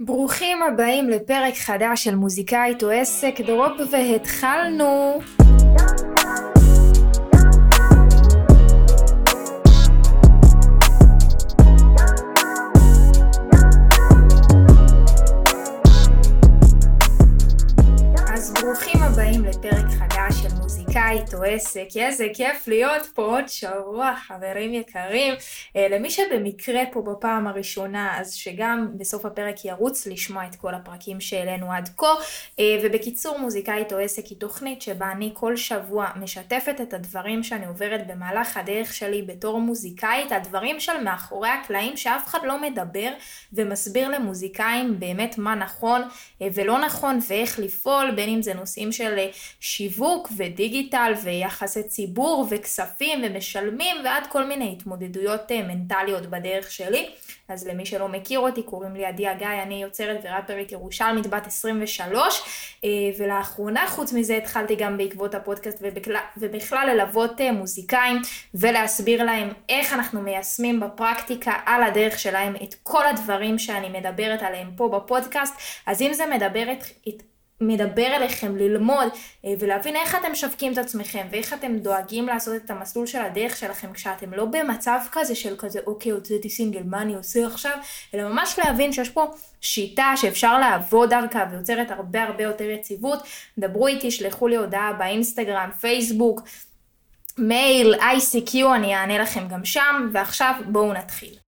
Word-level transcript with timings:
ברוכים 0.00 0.62
הבאים 0.62 1.10
לפרק 1.10 1.54
חדש 1.54 2.04
של 2.04 2.14
מוזיקאית 2.14 2.82
או 2.82 2.90
עסק 2.90 3.40
דרופ 3.40 3.72
והתחלנו! 3.90 5.20
עסק, 21.46 21.86
איזה 21.96 22.26
כיף 22.34 22.68
להיות 22.68 23.06
פה 23.14 23.22
עוד 23.22 23.48
שבוע, 23.48 24.14
חברים 24.26 24.74
יקרים. 24.74 25.34
אה, 25.76 25.86
למי 25.90 26.10
שבמקרה 26.10 26.82
פה 26.92 27.02
בפעם 27.02 27.46
הראשונה, 27.46 28.20
אז 28.20 28.34
שגם 28.34 28.88
בסוף 28.98 29.24
הפרק 29.24 29.64
ירוץ 29.64 30.06
לשמוע 30.06 30.46
את 30.46 30.56
כל 30.56 30.74
הפרקים 30.74 31.20
שהעלינו 31.20 31.72
עד 31.72 31.88
כה. 31.96 32.06
אה, 32.58 32.78
ובקיצור, 32.82 33.38
מוזיקאית 33.38 33.92
או 33.92 33.98
עסק 33.98 34.26
היא 34.26 34.38
תוכנית 34.38 34.82
שבה 34.82 35.12
אני 35.12 35.30
כל 35.34 35.56
שבוע 35.56 36.06
משתפת 36.16 36.80
את 36.82 36.94
הדברים 36.94 37.42
שאני 37.42 37.66
עוברת 37.66 38.06
במהלך 38.06 38.56
הדרך 38.56 38.94
שלי 38.94 39.22
בתור 39.22 39.60
מוזיקאית, 39.60 40.32
הדברים 40.32 40.80
של 40.80 41.02
מאחורי 41.02 41.48
הקלעים 41.48 41.96
שאף 41.96 42.26
אחד 42.26 42.38
לא 42.44 42.62
מדבר 42.62 43.10
ומסביר 43.52 44.08
למוזיקאים 44.08 45.00
באמת 45.00 45.38
מה 45.38 45.54
נכון 45.54 46.02
אה, 46.42 46.48
ולא 46.54 46.78
נכון 46.78 47.18
ואיך 47.28 47.58
לפעול, 47.58 48.10
בין 48.10 48.28
אם 48.28 48.42
זה 48.42 48.54
נושאים 48.54 48.92
של 48.92 49.18
שיווק 49.60 50.28
ודיגיטל 50.36 51.12
ויחסי 51.36 51.82
ציבור 51.82 52.46
וכספים 52.50 53.22
ומשלמים 53.24 53.96
ועד 54.04 54.26
כל 54.26 54.44
מיני 54.44 54.72
התמודדויות 54.72 55.52
מנטליות 55.52 56.26
בדרך 56.26 56.70
שלי. 56.70 57.10
אז 57.48 57.66
למי 57.66 57.86
שלא 57.86 58.08
מכיר 58.08 58.38
אותי, 58.40 58.62
קוראים 58.62 58.96
לי 58.96 59.06
עדי 59.06 59.28
הגיא, 59.28 59.62
אני 59.62 59.82
יוצרת 59.82 60.16
וראפרית 60.24 60.72
ירושלמית 60.72 61.26
בת 61.26 61.46
23, 61.46 62.42
ולאחרונה 63.18 63.88
חוץ 63.88 64.12
מזה 64.12 64.36
התחלתי 64.36 64.76
גם 64.76 64.96
בעקבות 64.96 65.34
הפודקאסט 65.34 65.82
ובכלל, 66.36 66.86
ללוות 66.88 67.40
מוזיקאים 67.52 68.16
ולהסביר 68.54 69.24
להם 69.24 69.48
איך 69.68 69.92
אנחנו 69.92 70.20
מיישמים 70.20 70.80
בפרקטיקה 70.80 71.52
על 71.66 71.82
הדרך 71.82 72.18
שלהם 72.18 72.56
את 72.62 72.74
כל 72.82 73.06
הדברים 73.06 73.58
שאני 73.58 73.88
מדברת 73.88 74.42
עליהם 74.42 74.70
פה 74.76 74.88
בפודקאסט, 74.88 75.54
אז 75.86 76.02
אם 76.02 76.12
זה 76.12 76.26
מדבר 76.26 76.72
את... 76.72 77.22
מדבר 77.60 78.06
אליכם 78.16 78.56
ללמוד 78.56 79.08
אה, 79.44 79.54
ולהבין 79.58 79.96
איך 79.96 80.14
אתם 80.14 80.32
משווקים 80.32 80.72
את 80.72 80.78
עצמכם 80.78 81.26
ואיך 81.30 81.52
אתם 81.52 81.78
דואגים 81.78 82.26
לעשות 82.26 82.54
את 82.64 82.70
המסלול 82.70 83.06
של 83.06 83.18
הדרך 83.18 83.56
שלכם 83.56 83.92
כשאתם 83.92 84.34
לא 84.34 84.44
במצב 84.44 84.98
כזה 85.12 85.34
של 85.34 85.56
כזה 85.58 85.80
אוקיי 85.86 86.12
הוצאתי 86.12 86.50
סינגל 86.50 86.82
מה 86.84 87.02
אני 87.02 87.14
עושה 87.14 87.46
עכשיו? 87.46 87.78
אלא 88.14 88.28
ממש 88.28 88.58
להבין 88.58 88.92
שיש 88.92 89.10
פה 89.10 89.26
שיטה 89.60 90.12
שאפשר 90.16 90.58
לעבוד 90.58 91.10
דרכה 91.10 91.44
ויוצרת 91.50 91.90
הרבה 91.90 92.22
הרבה 92.22 92.42
יותר 92.42 92.64
יציבות. 92.64 93.18
דברו 93.58 93.86
איתי 93.86 94.10
שלחו 94.10 94.48
לי 94.48 94.56
הודעה 94.56 94.92
באינסטגרם 94.92 95.70
פייסבוק 95.80 96.42
מייל 97.38 97.94
ICQ 97.94 98.56
אני 98.74 98.94
אענה 98.94 99.18
לכם 99.18 99.48
גם 99.48 99.64
שם 99.64 100.08
ועכשיו 100.12 100.54
בואו 100.66 100.92
נתחיל 100.92 101.45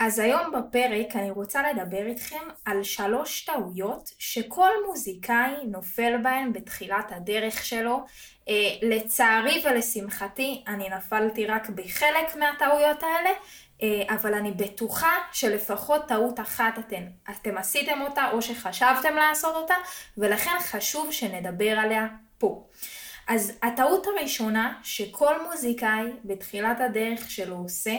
אז 0.00 0.18
היום 0.18 0.52
בפרק 0.52 1.16
אני 1.16 1.30
רוצה 1.30 1.72
לדבר 1.72 2.06
איתכם 2.06 2.48
על 2.64 2.82
שלוש 2.82 3.44
טעויות 3.44 4.10
שכל 4.18 4.70
מוזיקאי 4.86 5.52
נופל 5.64 6.16
בהן 6.22 6.52
בתחילת 6.52 7.12
הדרך 7.12 7.64
שלו. 7.64 8.04
אה, 8.48 8.54
לצערי 8.82 9.62
ולשמחתי 9.64 10.64
אני 10.66 10.88
נפלתי 10.88 11.46
רק 11.46 11.68
בחלק 11.68 12.36
מהטעויות 12.36 13.02
האלה, 13.02 13.30
אה, 13.82 14.14
אבל 14.14 14.34
אני 14.34 14.52
בטוחה 14.52 15.12
שלפחות 15.32 16.08
טעות 16.08 16.40
אחת 16.40 16.78
אתם, 16.78 17.02
אתם 17.30 17.58
עשיתם 17.58 18.00
אותה 18.00 18.30
או 18.32 18.42
שחשבתם 18.42 19.14
לעשות 19.14 19.54
אותה, 19.54 19.74
ולכן 20.18 20.56
חשוב 20.60 21.12
שנדבר 21.12 21.78
עליה 21.78 22.06
פה. 22.38 22.66
אז 23.28 23.58
הטעות 23.62 24.06
הראשונה 24.06 24.72
שכל 24.82 25.42
מוזיקאי 25.50 26.04
בתחילת 26.24 26.80
הדרך 26.80 27.30
שלו 27.30 27.56
עושה, 27.56 27.94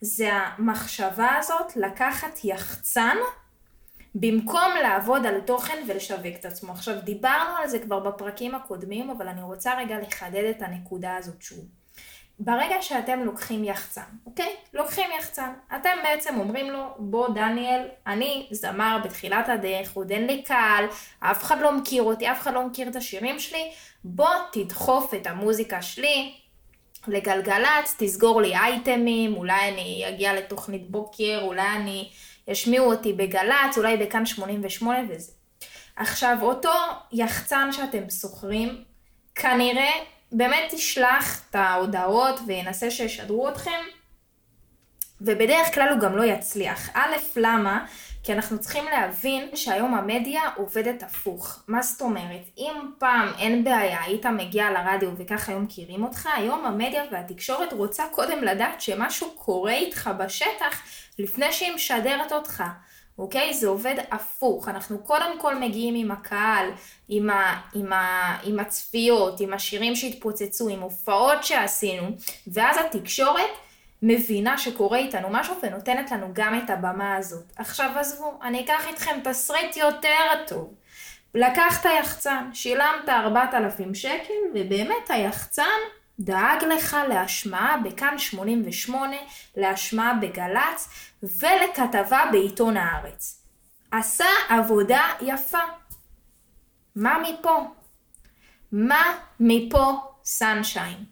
זה 0.00 0.32
המחשבה 0.32 1.36
הזאת 1.38 1.76
לקחת 1.76 2.44
יחצן 2.44 3.16
במקום 4.14 4.72
לעבוד 4.82 5.26
על 5.26 5.40
תוכן 5.40 5.78
ולשווק 5.86 6.34
את 6.40 6.44
עצמו. 6.44 6.72
עכשיו, 6.72 6.94
דיברנו 7.04 7.56
על 7.56 7.68
זה 7.68 7.78
כבר 7.78 8.00
בפרקים 8.00 8.54
הקודמים, 8.54 9.10
אבל 9.10 9.28
אני 9.28 9.42
רוצה 9.42 9.74
רגע 9.78 9.98
לחדד 9.98 10.44
את 10.44 10.62
הנקודה 10.62 11.16
הזאת 11.16 11.42
שוב. 11.42 11.64
ברגע 12.38 12.82
שאתם 12.82 13.20
לוקחים 13.20 13.64
יחצן, 13.64 14.02
אוקיי? 14.26 14.56
לוקחים 14.74 15.10
יחצן. 15.18 15.52
אתם 15.76 15.96
בעצם 16.02 16.40
אומרים 16.40 16.70
לו, 16.70 16.94
בוא 16.98 17.28
דניאל, 17.28 17.88
אני 18.06 18.48
זמר 18.50 18.98
בתחילת 19.04 19.48
הדרך, 19.48 19.96
עוד 19.96 20.10
אין 20.10 20.26
לי 20.26 20.42
קהל, 20.42 20.84
אף 21.20 21.42
אחד 21.42 21.60
לא 21.60 21.72
מכיר 21.72 22.02
אותי, 22.02 22.30
אף 22.30 22.40
אחד 22.40 22.54
לא 22.54 22.66
מכיר 22.66 22.88
את 22.88 22.96
השירים 22.96 23.38
שלי, 23.38 23.72
בוא 24.04 24.30
תדחוף 24.52 25.14
את 25.14 25.26
המוזיקה 25.26 25.82
שלי 25.82 26.34
לגלגלצ, 27.08 27.94
תסגור 27.98 28.42
לי 28.42 28.56
אייטמים, 28.56 29.34
אולי 29.34 29.68
אני 29.68 30.04
אגיע 30.08 30.34
לתוכנית 30.34 30.90
בוקר, 30.90 31.38
אולי 31.42 31.68
אני, 31.76 32.10
ישמיעו 32.48 32.92
אותי 32.92 33.12
בגל"צ, 33.12 33.78
אולי 33.78 33.96
בכאן 33.96 34.26
88 34.26 34.98
וזה. 35.08 35.32
עכשיו, 35.96 36.36
אותו 36.42 36.72
יחצן 37.12 37.72
שאתם 37.72 38.10
שוכרים, 38.10 38.84
כנראה 39.34 39.90
באמת 40.32 40.72
ישלח 40.72 41.42
את 41.50 41.54
ההודעות 41.54 42.40
וינסה 42.46 42.90
שישדרו 42.90 43.48
אתכם, 43.48 43.80
ובדרך 45.20 45.74
כלל 45.74 45.88
הוא 45.88 46.00
גם 46.00 46.16
לא 46.16 46.24
יצליח. 46.24 46.90
א', 46.94 47.16
למה? 47.36 47.86
כי 48.22 48.32
אנחנו 48.32 48.58
צריכים 48.58 48.84
להבין 48.84 49.56
שהיום 49.56 49.94
המדיה 49.94 50.42
עובדת 50.56 51.02
הפוך. 51.02 51.62
מה 51.68 51.82
זאת 51.82 52.00
אומרת? 52.00 52.42
אם 52.58 52.72
פעם 52.98 53.28
אין 53.38 53.64
בעיה, 53.64 54.02
היית 54.02 54.26
מגיע 54.26 54.70
לרדיו 54.70 55.10
וככה 55.16 55.52
היו 55.52 55.60
מכירים 55.60 56.04
אותך, 56.04 56.28
היום 56.36 56.64
המדיה 56.64 57.04
והתקשורת 57.12 57.72
רוצה 57.72 58.04
קודם 58.12 58.44
לדעת 58.44 58.80
שמשהו 58.80 59.30
קורה 59.30 59.72
איתך 59.72 60.10
בשטח 60.18 60.82
לפני 61.18 61.52
שהיא 61.52 61.74
משדרת 61.74 62.32
אותך. 62.32 62.62
אוקיי? 63.18 63.54
זה 63.54 63.68
עובד 63.68 63.94
הפוך. 64.10 64.68
אנחנו 64.68 64.98
קודם 64.98 65.40
כל 65.40 65.54
מגיעים 65.58 65.94
עם 65.94 66.10
הקהל, 66.10 66.70
עם, 67.08 67.30
ה, 67.30 67.60
עם, 67.74 67.92
ה, 67.92 68.36
עם 68.42 68.60
הצפיות, 68.60 69.40
עם 69.40 69.52
השירים 69.52 69.96
שהתפוצצו, 69.96 70.68
עם 70.68 70.80
הופעות 70.80 71.44
שעשינו, 71.44 72.08
ואז 72.46 72.76
התקשורת 72.78 73.50
מבינה 74.02 74.58
שקורה 74.58 74.98
איתנו 74.98 75.28
משהו 75.30 75.54
ונותנת 75.62 76.10
לנו 76.10 76.30
גם 76.32 76.58
את 76.58 76.70
הבמה 76.70 77.14
הזאת. 77.16 77.52
עכשיו 77.56 77.90
עזבו, 77.96 78.38
אני 78.42 78.64
אקח 78.64 78.86
איתכם 78.86 79.20
תסריט 79.24 79.76
יותר 79.76 80.44
טוב. 80.46 80.74
לקחת 81.34 81.84
יחצן, 82.00 82.50
שילמת 82.52 83.08
4,000 83.08 83.94
שקל, 83.94 84.34
ובאמת 84.54 85.10
היחצן 85.10 85.78
דאג 86.20 86.64
לך 86.64 86.96
להשמעה 87.08 87.76
בכאן 87.84 88.18
88, 88.18 89.16
להשמעה 89.56 90.14
בגל"צ 90.14 90.88
ולכתבה 91.22 92.24
בעיתון 92.32 92.76
הארץ. 92.76 93.42
עשה 93.90 94.26
עבודה 94.48 95.02
יפה. 95.20 95.58
מה 96.96 97.18
מפה? 97.18 97.74
מה 98.72 99.18
מפה 99.40 99.92
סנשיין? 100.24 101.04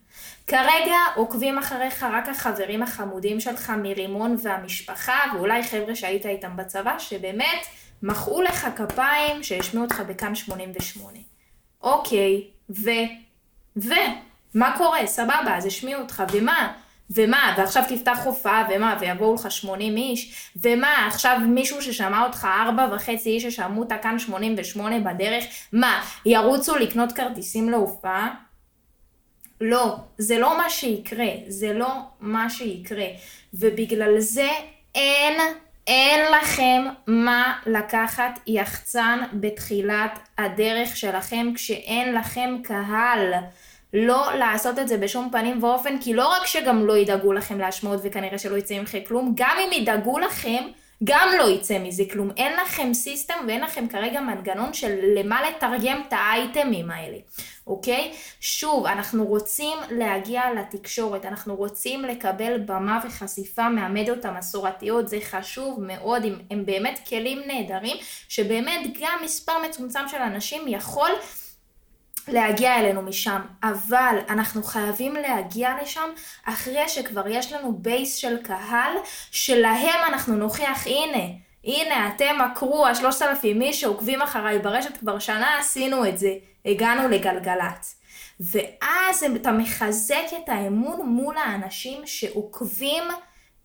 כרגע 0.49 0.97
עוקבים 1.15 1.57
אחריך 1.57 2.03
רק 2.03 2.29
החברים 2.29 2.83
החמודים 2.83 3.39
שלך 3.39 3.69
מרימון 3.69 4.35
והמשפחה, 4.43 5.19
ואולי 5.33 5.63
חבר'ה 5.63 5.95
שהיית 5.95 6.25
איתם 6.25 6.57
בצבא, 6.57 6.99
שבאמת 6.99 7.65
מחאו 8.03 8.41
לך 8.41 8.67
כפיים 8.75 9.43
שהשמיעו 9.43 9.85
אותך 9.85 10.03
בכאן 10.07 10.35
88. 10.35 11.19
אוקיי, 11.81 12.43
ו... 12.69 12.89
ו... 13.77 13.89
מה 14.53 14.77
קורה? 14.77 15.07
סבבה, 15.07 15.57
אז 15.57 15.65
השמיעו 15.65 16.01
אותך, 16.01 16.23
ומה? 16.31 16.73
ומה? 17.09 17.55
ועכשיו 17.57 17.83
תפתח 17.89 18.19
הופעה, 18.23 18.67
ומה? 18.71 18.97
ויבואו 18.99 19.35
לך 19.35 19.51
80 19.51 19.97
איש? 19.97 20.51
ומה? 20.63 21.07
עכשיו 21.07 21.39
מישהו 21.47 21.81
ששמע 21.81 22.25
אותך 22.25 22.47
ארבע 22.61 22.87
וחצי 22.95 23.29
איש 23.29 23.43
ששמעו 23.43 23.83
אותה 23.83 23.97
כאן 23.97 24.19
88 24.19 24.99
בדרך, 24.99 25.43
מה? 25.73 26.01
ירוצו 26.25 26.77
לקנות 26.77 27.11
כרטיסים 27.11 27.69
להופעה? 27.69 28.48
לא, 29.61 29.95
זה 30.17 30.39
לא 30.39 30.57
מה 30.57 30.69
שיקרה, 30.69 31.29
זה 31.47 31.73
לא 31.73 31.91
מה 32.19 32.49
שיקרה. 32.49 33.05
ובגלל 33.53 34.19
זה 34.19 34.49
אין, 34.95 35.39
אין 35.87 36.31
לכם 36.31 36.85
מה 37.07 37.53
לקחת 37.65 38.39
יחצן 38.47 39.19
בתחילת 39.33 40.19
הדרך 40.37 40.97
שלכם 40.97 41.51
כשאין 41.55 42.15
לכם 42.15 42.55
קהל. 42.63 43.33
לא 43.93 44.31
לעשות 44.35 44.79
את 44.79 44.87
זה 44.87 44.97
בשום 44.97 45.29
פנים 45.31 45.63
ואופן, 45.63 45.97
כי 46.01 46.13
לא 46.13 46.27
רק 46.27 46.45
שגם 46.45 46.85
לא 46.85 46.97
ידאגו 46.97 47.33
לכם 47.33 47.59
להשמעות 47.59 47.99
וכנראה 48.03 48.37
שלא 48.37 48.57
יצא 48.57 48.79
ממכם 48.79 48.99
כלום, 49.07 49.33
גם 49.35 49.57
אם 49.65 49.81
ידאגו 49.81 50.19
לכם, 50.19 50.63
גם 51.03 51.29
לא 51.37 51.49
יצא 51.49 51.79
מזה 51.79 52.03
כלום. 52.11 52.29
אין 52.37 52.53
לכם 52.63 52.93
סיסטם 52.93 53.33
ואין 53.47 53.61
לכם 53.61 53.87
כרגע 53.87 54.21
מנגנון 54.21 54.73
של 54.73 54.99
למה 55.15 55.49
לתרגם 55.49 56.01
את 56.07 56.13
האייטמים 56.13 56.91
האלה, 56.91 57.17
אוקיי? 57.69 58.13
שוב, 58.39 58.85
אנחנו 58.85 59.25
רוצים 59.25 59.77
להגיע 59.91 60.41
לתקשורת, 60.53 61.25
אנחנו 61.25 61.55
רוצים 61.55 62.01
לקבל 62.05 62.57
במה 62.65 62.99
וחשיפה 63.07 63.69
מהמדיות 63.69 64.25
המסורתיות, 64.25 65.07
זה 65.07 65.17
חשוב 65.21 65.79
מאוד, 65.81 66.25
הם, 66.25 66.39
הם 66.51 66.65
באמת 66.65 66.99
כלים 67.09 67.41
נהדרים, 67.47 67.97
שבאמת 68.29 68.97
גם 69.01 69.19
מספר 69.23 69.53
מצומצם 69.69 70.07
של 70.07 70.17
אנשים 70.17 70.67
יכול 70.67 71.11
להגיע 72.27 72.79
אלינו 72.79 73.01
משם, 73.01 73.41
אבל 73.63 74.15
אנחנו 74.29 74.63
חייבים 74.63 75.13
להגיע 75.15 75.71
לשם 75.81 76.09
אחרי 76.45 76.89
שכבר 76.89 77.27
יש 77.27 77.53
לנו 77.53 77.73
בייס 77.77 78.15
של 78.15 78.37
קהל, 78.43 78.91
שלהם 79.31 79.99
אנחנו 80.07 80.35
נוכיח, 80.35 80.87
הנה, 80.87 81.48
הנה, 81.63 82.07
אתם 82.07 82.35
עקרו, 82.41 82.87
השלושת 82.87 83.21
אלפים 83.21 83.61
איש 83.61 83.81
שעוקבים 83.81 84.21
אחריי 84.21 84.59
ברשת 84.59 84.97
כבר 84.97 85.19
שנה, 85.19 85.57
עשינו 85.59 86.07
את 86.07 86.17
זה, 86.17 86.33
הגענו 86.65 87.09
לגלגלצ. 87.09 87.95
ואז 88.39 89.23
אתה 89.35 89.51
מחזק 89.51 90.25
את 90.43 90.49
האמון 90.49 91.09
מול 91.09 91.37
האנשים 91.37 92.01
שעוקבים 92.05 93.03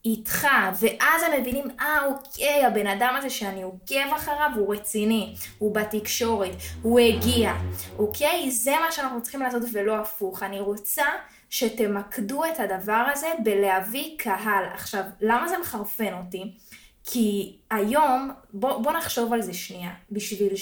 איתך, 0.04 0.46
ואז 0.80 1.22
הם 1.22 1.40
מבינים, 1.40 1.64
אה 1.80 2.06
אוקיי, 2.06 2.64
הבן 2.66 2.86
אדם 2.86 3.14
הזה 3.18 3.30
שאני 3.30 3.62
עוקב 3.62 4.14
אחריו 4.16 4.50
הוא 4.56 4.74
רציני, 4.74 5.34
הוא 5.58 5.74
בתקשורת, 5.74 6.56
הוא 6.82 7.00
הגיע, 7.00 7.52
אוקיי? 7.98 8.50
זה 8.50 8.72
מה 8.84 8.92
שאנחנו 8.92 9.22
צריכים 9.22 9.42
לעשות 9.42 9.62
ולא 9.72 9.96
הפוך. 9.96 10.42
אני 10.42 10.60
רוצה 10.60 11.04
שתמקדו 11.50 12.44
את 12.44 12.60
הדבר 12.60 13.04
הזה 13.12 13.26
בלהביא 13.42 14.18
קהל. 14.18 14.64
עכשיו, 14.74 15.02
למה 15.20 15.48
זה 15.48 15.58
מחרפן 15.58 16.12
אותי? 16.12 16.54
כי 17.04 17.56
היום, 17.70 18.30
בוא, 18.52 18.82
בוא 18.82 18.92
נחשוב 18.92 19.32
על 19.32 19.42
זה 19.42 19.54
שנייה, 19.54 19.90
בשביל 20.10 20.52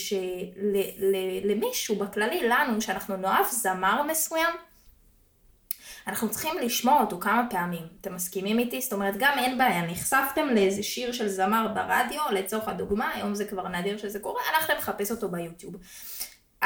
שלמישהו 1.04 1.96
בכללי, 1.96 2.48
לנו, 2.48 2.80
שאנחנו 2.80 3.16
נאהב 3.16 3.46
זמר 3.46 4.02
מסוים, 4.02 4.54
אנחנו 6.06 6.30
צריכים 6.30 6.58
לשמוע 6.58 7.00
אותו 7.00 7.20
כמה 7.20 7.46
פעמים. 7.50 7.82
אתם 8.00 8.14
מסכימים 8.14 8.58
איתי? 8.58 8.80
זאת 8.80 8.92
אומרת, 8.92 9.14
גם 9.18 9.38
אין 9.38 9.58
בעיה, 9.58 9.86
נחשפתם 9.86 10.48
לאיזה 10.48 10.82
שיר 10.82 11.12
של 11.12 11.28
זמר 11.28 11.68
ברדיו, 11.74 12.20
לצורך 12.32 12.68
הדוגמה, 12.68 13.10
היום 13.14 13.34
זה 13.34 13.44
כבר 13.44 13.68
נדיר 13.68 13.98
שזה 13.98 14.18
קורה, 14.18 14.40
הלכתם 14.54 14.74
לחפש 14.78 15.10
אותו 15.10 15.28
ביוטיוב. 15.28 15.76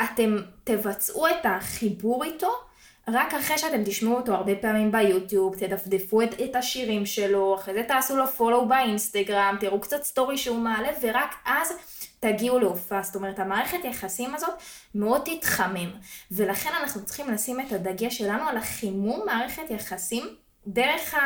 אתם 0.05 0.37
תבצעו 0.65 1.29
את 1.29 1.45
החיבור 1.45 2.25
איתו 2.25 2.66
רק 3.09 3.35
אחרי 3.35 3.59
שאתם 3.59 3.85
תשמעו 3.85 4.17
אותו 4.17 4.35
הרבה 4.35 4.55
פעמים 4.55 4.93
ביוטיוב, 4.93 5.57
תדפדפו 5.57 6.23
את, 6.23 6.41
את 6.45 6.57
השירים 6.57 7.07
שלו, 7.07 7.55
אחרי 7.55 7.75
זה 7.75 7.83
תעשו 7.83 8.17
לו 8.17 8.27
פולו 8.27 8.69
באינסטגרם, 8.69 9.57
תראו 9.61 9.81
קצת 9.81 10.03
סטורי 10.03 10.39
שהוא 10.39 10.59
מעלה, 10.59 10.89
ורק 11.03 11.35
אז 11.45 11.73
תגיעו 12.21 12.59
להופעה. 12.59 13.03
זאת 13.03 13.17
אומרת, 13.17 13.39
המערכת 13.39 13.85
יחסים 13.85 14.35
הזאת 14.35 14.55
מאוד 14.95 15.23
תתחמם. 15.25 15.91
ולכן 16.31 16.71
אנחנו 16.81 17.05
צריכים 17.05 17.31
לשים 17.31 17.61
את 17.61 17.73
הדגש 17.73 18.19
שלנו 18.19 18.49
על 18.49 18.57
החימום 18.57 19.23
מערכת 19.27 19.71
יחסים 19.71 20.37
דרך, 20.67 21.15
ה... 21.15 21.19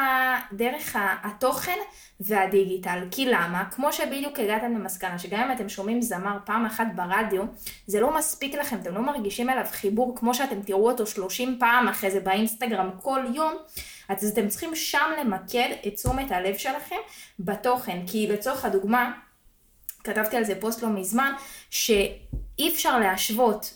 דרך 0.53 0.97
ה... 0.97 1.17
התוכן 1.23 1.79
והדיגיטל. 2.21 2.99
כי 3.11 3.27
למה? 3.27 3.65
כמו 3.71 3.93
שבדיוק 3.93 4.39
הגעתם 4.39 4.75
למסקנה, 4.75 5.19
שגם 5.19 5.41
אם 5.41 5.53
אתם 5.53 5.69
שומעים 5.69 6.03
זמר 6.03 6.39
פעם 6.45 6.67
אחת 6.67 6.87
ברדיו, 6.95 7.43
זה 7.87 8.01
לא 8.01 8.17
מספיק 8.17 8.55
לכם, 8.55 8.77
אתם 8.83 8.95
לא 8.95 9.01
מרגישים 9.01 9.51
אליו 9.51 9.65
חיבור 9.71 10.17
כמו 10.17 10.35
שאתם 10.35 10.63
תראו 10.63 10.91
אותו 10.91 11.07
30 11.07 11.57
פעם 11.61 11.89
אחרי 11.89 12.11
זה 12.11 12.21
באינסטגרם 12.21 12.91
כל 13.03 13.21
יום, 13.35 13.55
אז 14.09 14.25
אתם 14.25 14.49
צריכים 14.49 14.75
שם 14.75 15.11
למקד 15.21 15.69
את 15.87 15.95
תשומת 15.95 16.31
הלב 16.31 16.57
שלכם 16.57 16.97
בתוכן. 17.39 18.07
כי 18.07 18.27
לצורך 18.27 18.65
הדוגמה, 18.65 19.13
כתבתי 20.05 20.37
על 20.37 20.45
זה 20.45 20.61
פוסט 20.61 20.83
לא 20.83 20.89
מזמן, 20.89 21.33
שאי 21.71 22.69
אפשר 22.69 22.99
להשוות 22.99 23.75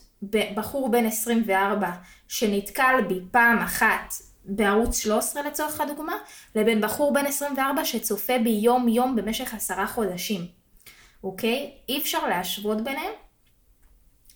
בחור 0.55 0.89
בן 0.89 1.07
24 1.07 1.91
שנתקל 2.29 3.01
בי 3.09 3.21
פעם 3.31 3.59
אחת 3.59 4.15
בערוץ 4.45 4.99
13 4.99 5.43
לצורך 5.43 5.81
הדוגמה, 5.81 6.17
לבין 6.55 6.81
בחור 6.81 7.13
בן 7.13 7.27
24 7.27 7.85
שצופה 7.85 8.39
בי 8.39 8.51
יום 8.51 8.89
יום 8.89 9.17
במשך 9.17 9.55
עשרה 9.55 9.87
חודשים, 9.87 10.47
אוקיי? 11.25 11.71
אי 11.89 11.99
אפשר 11.99 12.27
להשוות 12.27 12.85
ביניהם, 12.85 13.13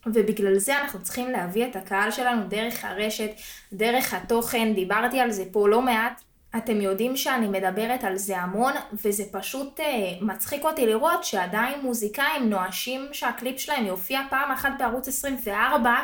ובגלל 0.07 0.59
זה 0.59 0.79
אנחנו 0.79 1.03
צריכים 1.03 1.31
להביא 1.31 1.67
את 1.67 1.77
הקהל 1.77 2.11
שלנו 2.11 2.49
דרך 2.49 2.85
הרשת, 2.85 3.31
דרך 3.73 4.15
התוכן, 4.15 4.75
דיברתי 4.75 5.21
על 5.21 5.31
זה 5.31 5.45
פה 5.53 5.69
לא 5.69 5.83
מעט. 5.83 6.23
אתם 6.57 6.81
יודעים 6.81 7.17
שאני 7.17 7.49
מדברת 7.49 8.05
על 8.05 8.17
זה 8.17 8.39
המון, 8.39 8.73
וזה 9.05 9.25
פשוט 9.33 9.81
אה, 9.81 10.13
מצחיק 10.21 10.65
אותי 10.65 10.87
לראות 10.87 11.25
שעדיין 11.25 11.81
מוזיקאים 11.83 12.51
נואשים 12.51 13.09
שהקליפ 13.13 13.59
שלהם 13.59 13.87
יופיע 13.87 14.21
פעם 14.31 14.51
אחת 14.51 14.71
בערוץ 14.79 15.09
24, 15.09 15.95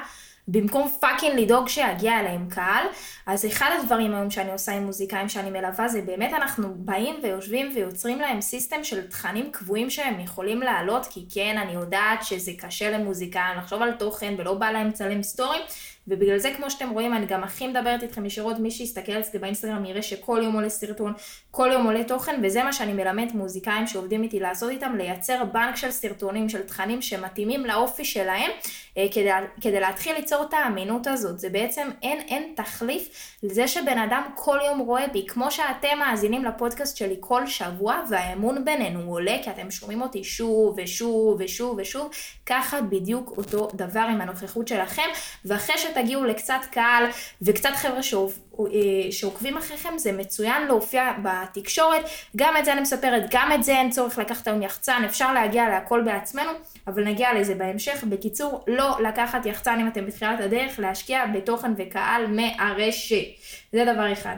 במקום 0.48 0.88
fucking 1.00 1.40
לדאוג 1.40 1.68
שיגיע 1.68 2.20
אליהם 2.20 2.46
קהל. 2.50 2.86
אז 3.26 3.46
אחד 3.46 3.70
הדברים 3.80 4.14
היום 4.14 4.30
שאני 4.30 4.52
עושה 4.52 4.72
עם 4.72 4.86
מוזיקאים 4.86 5.28
שאני 5.28 5.50
מלווה 5.50 5.88
זה 5.88 6.02
באמת 6.02 6.32
אנחנו 6.32 6.74
באים 6.76 7.14
ויושבים 7.22 7.72
ויוצרים 7.74 8.20
להם 8.20 8.40
system 8.40 8.84
של 8.84 9.06
תכנים 9.06 9.50
קבועים 9.52 9.90
שהם 9.90 10.20
יכולים 10.20 10.60
לעלות, 10.60 11.06
כי 11.06 11.24
כן, 11.34 11.58
אני 11.58 11.72
יודעת 11.72 12.24
שזה 12.24 12.52
קשה 12.58 12.90
למוזיקאים 12.90 13.58
לחשוב 13.58 13.82
על 13.82 13.92
תוכן 13.92 14.34
ולא 14.38 14.54
בא 14.54 14.70
להם 14.70 14.88
לצלם 14.88 15.22
סטורים. 15.22 15.62
ובגלל 16.08 16.38
זה 16.38 16.50
כמו 16.56 16.70
שאתם 16.70 16.90
רואים 16.90 17.14
אני 17.14 17.26
גם 17.26 17.44
הכי 17.44 17.66
מדברת 17.66 18.02
איתכם 18.02 18.26
ישירות, 18.26 18.58
מי 18.58 18.70
שיסתכל 18.70 19.12
אצלי 19.12 19.38
באינסטגרם 19.38 19.84
יראה 19.84 20.02
שכל 20.02 20.40
יום 20.44 20.54
עולה 20.54 20.68
סרטון, 20.68 21.12
כל 21.50 21.70
יום 21.72 21.86
עולה 21.86 22.04
תוכן 22.04 22.40
וזה 22.42 22.62
מה 22.62 22.72
שאני 22.72 22.92
מלמד 22.92 23.30
מוזיקאים 23.34 23.86
שעובדים 23.86 24.22
איתי 24.22 24.40
לעשות 24.40 24.70
איתם, 24.70 24.94
לייצר 24.96 25.44
בנק 25.44 25.76
של 25.76 25.90
סרטונים, 25.90 26.48
של 26.48 26.62
תכנים 26.62 27.02
שמתאימים 27.02 27.66
לאופי 27.66 28.04
שלהם 28.04 28.50
אה, 28.98 29.06
כדי, 29.12 29.30
כדי 29.60 29.80
להתחיל 29.80 30.16
ליצור 30.16 30.42
את 30.48 30.54
האמינות 30.54 31.06
הזאת. 31.06 31.38
זה 31.38 31.48
בעצם 31.48 31.88
אין, 32.02 32.20
אין 32.20 32.52
תחליף 32.56 33.08
לזה 33.42 33.68
שבן 33.68 33.98
אדם 33.98 34.22
כל 34.34 34.58
יום 34.66 34.78
רואה 34.78 35.06
בי, 35.06 35.26
כמו 35.26 35.50
שאתם 35.50 35.98
מאזינים 35.98 36.44
לפודקאסט 36.44 36.96
שלי 36.96 37.16
כל 37.20 37.46
שבוע 37.46 38.02
והאמון 38.10 38.64
בינינו 38.64 39.12
עולה 39.12 39.36
כי 39.44 39.50
אתם 39.50 39.70
שומעים 39.70 40.02
אותי 40.02 40.24
שוב 40.24 40.78
ושוב 40.82 41.36
ושוב 41.40 41.78
ושוב, 41.78 42.10
ככה 42.46 42.80
בדיוק 42.80 43.34
אותו 43.36 43.68
דבר 43.74 44.00
עם 44.00 44.20
הנוכחות 44.20 44.68
שלכם 44.68 45.08
ואחרי 45.44 45.78
שתגיעו 45.94 46.24
לקצת 46.24 46.60
קהל 46.70 47.04
וקצת 47.42 47.70
חבר'ה 47.74 47.98
אה, 47.98 49.12
שעוקבים 49.12 49.56
אחריכם, 49.56 49.98
זה 49.98 50.12
מצוין 50.12 50.66
להופיע 50.66 51.12
בתקשורת. 51.22 52.04
גם 52.36 52.56
את 52.56 52.64
זה 52.64 52.72
אני 52.72 52.80
מספרת, 52.80 53.22
גם 53.30 53.52
את 53.54 53.64
זה 53.64 53.72
אין 53.72 53.90
צורך 53.90 54.18
לקחת 54.18 54.48
היום 54.48 54.62
יחצן, 54.62 55.02
אפשר 55.04 55.32
להגיע 55.32 55.68
להכל 55.68 56.02
בעצמנו, 56.04 56.50
אבל 56.86 57.04
נגיע 57.04 57.34
לזה 57.34 57.54
בהמשך. 57.54 58.04
בקיצור, 58.08 58.64
לא 58.66 58.96
לקחת 59.02 59.46
יחצן 59.46 59.80
אם 59.80 59.88
אתם 59.88 60.06
בתחילת 60.06 60.40
הדרך, 60.40 60.78
להשקיע 60.78 61.26
בתוכן 61.26 61.72
וקהל 61.76 62.26
מהרשת. 62.26 63.24
זה 63.72 63.84
דבר 63.94 64.12
אחד. 64.12 64.36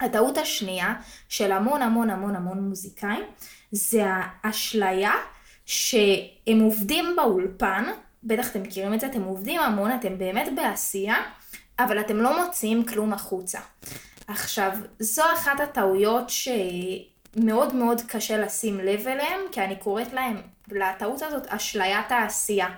הטעות 0.00 0.38
השנייה 0.38 0.94
של 1.28 1.52
המון 1.52 1.82
המון 1.82 2.10
המון 2.10 2.36
המון 2.36 2.58
מוזיקאים, 2.58 3.24
זה 3.72 4.04
האשליה 4.06 5.12
שהם 5.66 6.60
עובדים 6.60 7.16
באולפן, 7.16 7.84
בטח 8.24 8.50
אתם 8.50 8.62
מכירים 8.62 8.94
את 8.94 9.00
זה, 9.00 9.06
אתם 9.06 9.22
עובדים 9.22 9.60
המון, 9.60 9.92
אתם 9.92 10.18
באמת 10.18 10.48
בעשייה, 10.56 11.16
אבל 11.78 12.00
אתם 12.00 12.16
לא 12.16 12.44
מוציאים 12.44 12.86
כלום 12.86 13.12
החוצה. 13.12 13.58
עכשיו, 14.28 14.70
זו 14.98 15.22
אחת 15.34 15.60
הטעויות 15.60 16.30
שמאוד 16.30 17.74
מאוד 17.74 18.00
קשה 18.00 18.38
לשים 18.38 18.80
לב 18.80 19.08
אליהן, 19.08 19.40
כי 19.52 19.60
אני 19.60 19.76
קוראת 19.76 20.12
להם, 20.12 20.36
לטעות 20.70 21.22
הזאת, 21.22 21.46
אשליית 21.46 22.12
העשייה. 22.12 22.68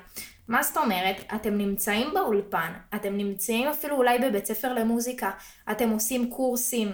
מה 0.49 0.63
זאת 0.63 0.77
אומרת? 0.77 1.17
אתם 1.35 1.55
נמצאים 1.55 2.09
באולפן, 2.15 2.73
אתם 2.95 3.17
נמצאים 3.17 3.69
אפילו 3.69 3.97
אולי 3.97 4.19
בבית 4.19 4.47
ספר 4.47 4.73
למוזיקה, 4.73 5.31
אתם 5.71 5.91
עושים 5.91 6.31
קורסים, 6.31 6.89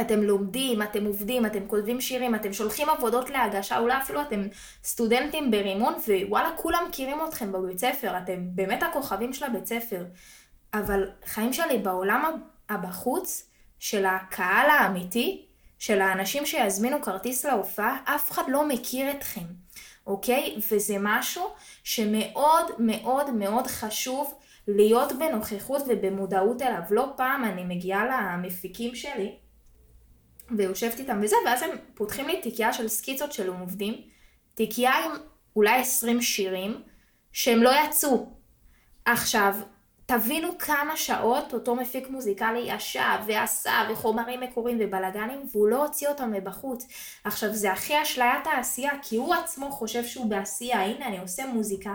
אתם 0.00 0.22
לומדים, 0.22 0.82
אתם 0.82 1.04
עובדים, 1.04 1.46
אתם 1.46 1.66
כותבים 1.66 2.00
שירים, 2.00 2.34
אתם 2.34 2.52
שולחים 2.52 2.88
עבודות 2.88 3.30
להגשה, 3.30 3.78
אולי 3.78 3.98
אפילו 3.98 4.22
אתם 4.22 4.48
סטודנטים 4.84 5.50
ברימון, 5.50 5.94
ווואלה, 6.08 6.50
כולם 6.56 6.84
מכירים 6.88 7.18
אתכם 7.28 7.52
בבית 7.52 7.78
ספר, 7.78 8.18
אתם 8.18 8.40
באמת 8.54 8.82
הכוכבים 8.82 9.32
של 9.32 9.44
הבית 9.44 9.66
ספר. 9.66 10.04
אבל 10.74 11.10
חיים 11.24 11.52
שלי 11.52 11.78
בעולם 11.78 12.40
הבחוץ, 12.68 13.50
של 13.78 14.06
הקהל 14.06 14.70
האמיתי, 14.70 15.46
של 15.78 16.00
האנשים 16.00 16.46
שיזמינו 16.46 17.02
כרטיס 17.02 17.44
להופעה, 17.44 17.96
אף 18.04 18.30
אחד 18.30 18.42
לא 18.48 18.68
מכיר 18.68 19.10
אתכם, 19.10 19.44
אוקיי? 20.06 20.56
וזה 20.72 20.96
משהו 21.00 21.44
שמאוד 21.84 22.66
מאוד 22.78 23.30
מאוד 23.30 23.66
חשוב 23.66 24.34
להיות 24.68 25.12
בנוכחות 25.12 25.82
ובמודעות 25.88 26.62
אליו. 26.62 26.80
לא 26.90 27.12
פעם 27.16 27.44
אני 27.44 27.64
מגיעה 27.64 28.04
למפיקים 28.06 28.94
שלי, 28.94 29.36
ויושבת 30.56 30.98
איתם 30.98 31.20
וזה, 31.22 31.36
ואז 31.46 31.62
הם 31.62 31.70
פותחים 31.94 32.26
לי 32.26 32.40
תיקייה 32.40 32.72
של 32.72 32.88
סקיצות 32.88 33.32
של 33.32 33.48
עובדים, 33.48 33.94
תיקייה 34.54 34.92
עם 34.92 35.10
אולי 35.56 35.80
20 35.80 36.22
שירים, 36.22 36.82
שהם 37.32 37.62
לא 37.62 37.70
יצאו. 37.84 38.26
עכשיו, 39.04 39.54
תבינו 40.06 40.58
כמה 40.58 40.96
שעות 40.96 41.54
אותו 41.54 41.74
מפיק 41.74 42.10
מוזיקלי 42.10 42.64
ישב 42.66 43.18
ועשה 43.26 43.72
וחומרים 43.90 44.40
מקוריים 44.40 44.78
ובלאגנים 44.80 45.46
והוא 45.52 45.68
לא 45.68 45.84
הוציא 45.84 46.08
אותם 46.08 46.32
מבחוץ. 46.32 46.86
עכשיו 47.24 47.52
זה 47.52 47.72
הכי 47.72 48.02
אשליית 48.02 48.46
העשייה 48.46 48.92
כי 49.02 49.16
הוא 49.16 49.34
עצמו 49.34 49.70
חושב 49.70 50.04
שהוא 50.04 50.26
בעשייה, 50.26 50.82
הנה 50.82 51.06
אני 51.06 51.18
עושה 51.18 51.46
מוזיקה, 51.46 51.94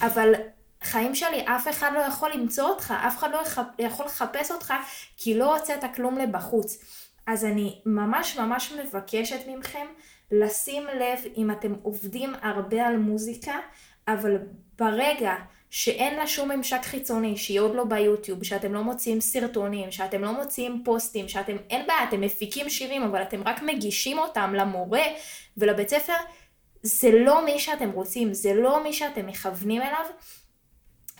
אבל 0.00 0.34
חיים 0.82 1.14
שלי 1.14 1.44
אף 1.46 1.68
אחד 1.68 1.90
לא 1.94 2.00
יכול 2.00 2.30
למצוא 2.34 2.68
אותך, 2.68 2.94
אף 3.06 3.18
אחד 3.18 3.30
לא 3.30 3.40
יכול 3.78 4.06
לחפש 4.06 4.50
אותך 4.50 4.74
כי 5.16 5.38
לא 5.38 5.56
הוצאת 5.56 5.84
כלום 5.94 6.18
לבחוץ. 6.18 6.78
אז 7.26 7.44
אני 7.44 7.80
ממש 7.86 8.36
ממש 8.38 8.72
מבקשת 8.72 9.40
מכם 9.58 9.86
לשים 10.30 10.82
לב 10.82 11.18
אם 11.36 11.50
אתם 11.50 11.74
עובדים 11.82 12.32
הרבה 12.42 12.86
על 12.86 12.96
מוזיקה, 12.96 13.58
אבל 14.08 14.38
ברגע 14.78 15.34
שאין 15.70 16.14
לה 16.14 16.26
שום 16.26 16.52
ממשק 16.52 16.80
חיצוני, 16.82 17.36
שהיא 17.36 17.60
עוד 17.60 17.74
לא 17.74 17.84
ביוטיוב, 17.84 18.44
שאתם 18.44 18.74
לא 18.74 18.82
מוציאים 18.82 19.20
סרטונים, 19.20 19.90
שאתם 19.90 20.22
לא 20.22 20.32
מוציאים 20.32 20.82
פוסטים, 20.84 21.28
שאתם, 21.28 21.56
אין 21.70 21.86
בעיה, 21.86 22.04
אתם 22.08 22.20
מפיקים 22.20 22.70
שירים, 22.70 23.02
אבל 23.02 23.22
אתם 23.22 23.42
רק 23.44 23.62
מגישים 23.62 24.18
אותם 24.18 24.54
למורה 24.54 25.02
ולבית 25.56 25.88
ספר, 25.88 26.16
זה 26.82 27.10
לא 27.12 27.44
מי 27.44 27.58
שאתם 27.58 27.90
רוצים, 27.90 28.34
זה 28.34 28.54
לא 28.54 28.82
מי 28.82 28.92
שאתם 28.92 29.26
מכוונים 29.26 29.82
אליו, 29.82 30.06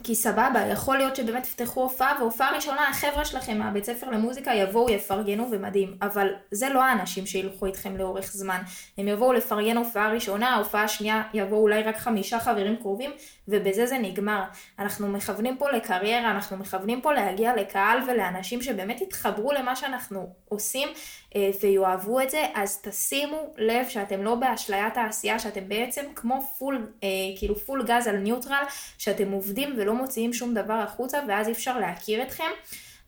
כי 0.02 0.14
סבבה, 0.14 0.66
יכול 0.72 0.96
להיות 0.96 1.16
שבאמת 1.16 1.42
תפתחו 1.42 1.82
הופעה, 1.82 2.16
והופעה 2.20 2.56
ראשונה 2.56 2.88
החבר'ה 2.88 3.24
שלכם 3.24 3.58
מהבית 3.58 3.84
ספר 3.84 4.10
למוזיקה 4.10 4.54
יבואו, 4.54 4.90
יפרגנו 4.90 5.48
ומדהים, 5.50 5.96
אבל 6.02 6.28
זה 6.50 6.68
לא 6.68 6.82
האנשים 6.82 7.26
שילכו 7.26 7.66
איתכם 7.66 7.96
לאורך 7.96 8.32
זמן. 8.32 8.62
הם 8.98 9.08
יבואו 9.08 9.32
לפרגן 9.32 9.76
הופעה 9.76 10.12
ראשונה, 10.12 10.48
ההופעה 10.48 10.82
השנייה 10.82 11.22
יבואו 11.34 11.60
אולי 11.60 11.82
רק 11.82 11.96
חמישה 11.96 12.40
חברים 12.40 12.76
קרובים, 12.76 13.10
ובזה 13.48 13.86
זה 13.86 13.98
נגמר. 13.98 14.42
אנחנו 14.78 15.08
מכוונים 15.08 15.56
פה 15.56 15.70
לקריירה, 15.70 16.30
אנחנו 16.30 16.56
מכוונים 16.56 17.00
פה 17.00 17.12
להגיע 17.12 17.56
לקהל 17.56 17.98
ולאנשים 18.08 18.62
שבאמת 18.62 19.00
יתחברו 19.00 19.52
למה 19.52 19.76
שאנחנו 19.76 20.32
עושים 20.48 20.88
אה, 21.36 21.50
ויאהבו 21.62 22.20
את 22.20 22.30
זה, 22.30 22.46
אז 22.54 22.80
תשימו 22.82 23.54
לב 23.56 23.88
שאתם 23.88 24.22
לא 24.22 24.34
באשליית 24.34 24.96
העשייה, 24.96 25.38
שאתם 25.38 25.68
בעצם 25.68 26.04
כמו 26.14 26.42
פול, 26.58 26.92
אה, 27.02 27.08
כאילו 27.38 27.56
full 27.56 27.85
גז 27.86 28.06
על 28.06 28.16
neutral, 28.16 28.62
שאתם 28.98 29.32
עובדים 29.32 29.74
ולא 29.76 29.94
מוציאים 29.94 30.32
שום 30.32 30.54
דבר 30.54 30.74
החוצה 30.74 31.18
ואז 31.28 31.46
אי 31.46 31.52
אפשר 31.52 31.78
להכיר 31.78 32.22
אתכם. 32.22 32.50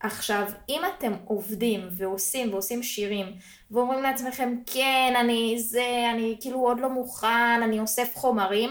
עכשיו, 0.00 0.48
אם 0.68 0.80
אתם 0.98 1.12
עובדים 1.24 1.88
ועושים 1.90 2.52
ועושים 2.52 2.82
שירים 2.82 3.26
ואומרים 3.70 4.02
לעצמכם, 4.02 4.54
כן, 4.66 5.14
אני 5.20 5.56
זה, 5.58 6.04
אני 6.14 6.36
כאילו 6.40 6.58
עוד 6.60 6.80
לא 6.80 6.90
מוכן, 6.90 7.60
אני 7.62 7.80
אוסף 7.80 8.16
חומרים, 8.16 8.70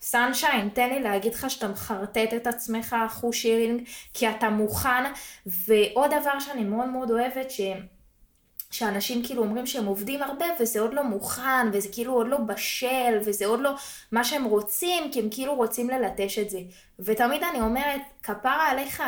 sunshine, 0.00 0.68
תן 0.68 0.88
לי 0.88 1.00
להגיד 1.00 1.34
לך 1.34 1.50
שאתה 1.50 1.68
מחרטט 1.68 2.34
את 2.36 2.46
עצמך 2.46 2.96
אחוז 3.06 3.34
שירינג, 3.34 3.82
כי 4.14 4.30
אתה 4.30 4.50
מוכן. 4.50 5.12
ועוד 5.46 6.10
דבר 6.20 6.40
שאני 6.40 6.64
מאוד 6.64 6.88
מאוד 6.88 7.10
אוהבת, 7.10 7.50
ש... 7.50 7.60
שאנשים 8.70 9.24
כאילו 9.24 9.42
אומרים 9.42 9.66
שהם 9.66 9.86
עובדים 9.86 10.22
הרבה 10.22 10.46
וזה 10.60 10.80
עוד 10.80 10.94
לא 10.94 11.04
מוכן 11.04 11.70
וזה 11.72 11.88
כאילו 11.92 12.12
עוד 12.12 12.28
לא 12.28 12.38
בשל 12.38 13.18
וזה 13.24 13.46
עוד 13.46 13.60
לא 13.60 13.70
מה 14.12 14.24
שהם 14.24 14.44
רוצים 14.44 15.12
כי 15.12 15.20
הם 15.20 15.28
כאילו 15.30 15.54
רוצים 15.54 15.90
ללטש 15.90 16.38
את 16.38 16.50
זה. 16.50 16.58
ותמיד 16.98 17.42
אני 17.42 17.60
אומרת, 17.60 18.00
כפרה 18.22 18.70
עליך, 18.70 19.02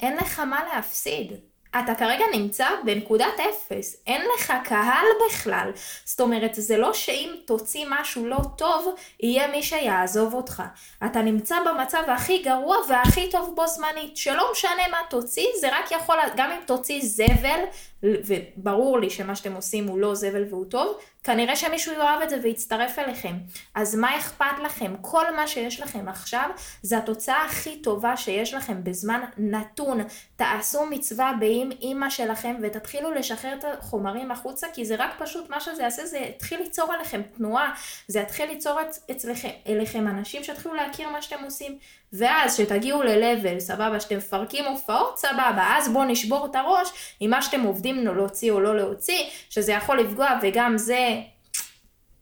אין 0.00 0.16
לך 0.16 0.38
מה 0.38 0.60
להפסיד. 0.64 1.32
אתה 1.78 1.94
כרגע 1.94 2.24
נמצא 2.32 2.68
בנקודת 2.84 3.40
אפס, 3.40 4.02
אין 4.06 4.22
לך 4.36 4.52
קהל 4.64 5.06
בכלל. 5.26 5.70
זאת 6.04 6.20
אומרת, 6.20 6.50
זה 6.54 6.76
לא 6.76 6.92
שאם 6.92 7.34
תוציא 7.44 7.86
משהו 7.88 8.26
לא 8.26 8.38
טוב, 8.58 8.94
יהיה 9.20 9.48
מי 9.48 9.62
שיעזוב 9.62 10.34
אותך. 10.34 10.62
אתה 11.06 11.22
נמצא 11.22 11.56
במצב 11.66 12.02
הכי 12.08 12.42
גרוע 12.42 12.76
והכי 12.88 13.30
טוב 13.30 13.52
בו 13.56 13.66
זמנית, 13.66 14.16
שלא 14.16 14.48
משנה 14.52 14.88
מה 14.90 14.98
תוציא, 15.10 15.46
זה 15.60 15.68
רק 15.78 15.92
יכול, 15.92 16.16
גם 16.36 16.50
אם 16.50 16.60
תוציא 16.66 17.00
זבל, 17.02 17.60
וברור 18.02 18.98
לי 18.98 19.10
שמה 19.10 19.36
שאתם 19.36 19.52
עושים 19.52 19.88
הוא 19.88 19.98
לא 19.98 20.14
זבל 20.14 20.44
והוא 20.50 20.64
טוב, 20.64 20.98
כנראה 21.24 21.56
שמישהו 21.56 21.92
יאהב 21.92 22.22
את 22.22 22.30
זה 22.30 22.36
ויצטרף 22.42 22.98
אליכם. 22.98 23.36
אז 23.74 23.94
מה 23.94 24.18
אכפת 24.18 24.58
לכם? 24.64 24.94
כל 25.00 25.36
מה 25.36 25.46
שיש 25.46 25.80
לכם 25.80 26.08
עכשיו 26.08 26.50
זה 26.82 26.98
התוצאה 26.98 27.44
הכי 27.44 27.82
טובה 27.82 28.16
שיש 28.16 28.54
לכם 28.54 28.84
בזמן 28.84 29.20
נתון. 29.38 30.00
תעשו 30.36 30.86
מצווה 30.86 31.32
באם 31.40 31.70
אימא 31.80 32.10
שלכם 32.10 32.56
ותתחילו 32.62 33.10
לשחרר 33.10 33.54
את 33.54 33.64
החומרים 33.64 34.30
החוצה, 34.30 34.66
כי 34.72 34.84
זה 34.84 34.94
רק 34.98 35.10
פשוט, 35.18 35.50
מה 35.50 35.60
שזה 35.60 35.82
יעשה 35.82 36.06
זה 36.06 36.18
יתחיל 36.18 36.60
ליצור 36.60 36.92
עליכם 36.92 37.22
תנועה, 37.36 37.74
זה 38.08 38.20
יתחיל 38.20 38.48
ליצור 38.50 38.80
אצלכם, 39.10 39.48
אליכם 39.66 40.08
אנשים 40.08 40.44
שיתחילו 40.44 40.74
להכיר 40.74 41.08
מה 41.08 41.22
שאתם 41.22 41.44
עושים. 41.44 41.78
ואז 42.18 42.56
שתגיעו 42.56 43.02
ל-level, 43.02 43.60
סבבה, 43.60 44.00
שאתם 44.00 44.16
מפרקים 44.16 44.64
הופעות, 44.64 45.18
סבבה, 45.18 45.76
אז 45.78 45.88
בואו 45.92 46.04
נשבור 46.04 46.46
את 46.46 46.54
הראש 46.54 47.16
עם 47.20 47.30
מה 47.30 47.42
שאתם 47.42 47.60
עובדים 47.60 48.04
להוציא 48.04 48.52
או 48.52 48.60
לא 48.60 48.76
להוציא, 48.76 49.24
שזה 49.50 49.72
יכול 49.72 50.00
לפגוע 50.00 50.28
וגם 50.42 50.78
זה 50.78 51.20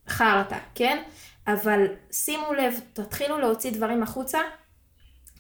חרטא, 0.08 0.58
כן? 0.74 1.02
אבל 1.46 1.86
שימו 2.12 2.54
לב, 2.54 2.80
תתחילו 2.92 3.38
להוציא 3.38 3.70
דברים 3.70 4.02
החוצה, 4.02 4.38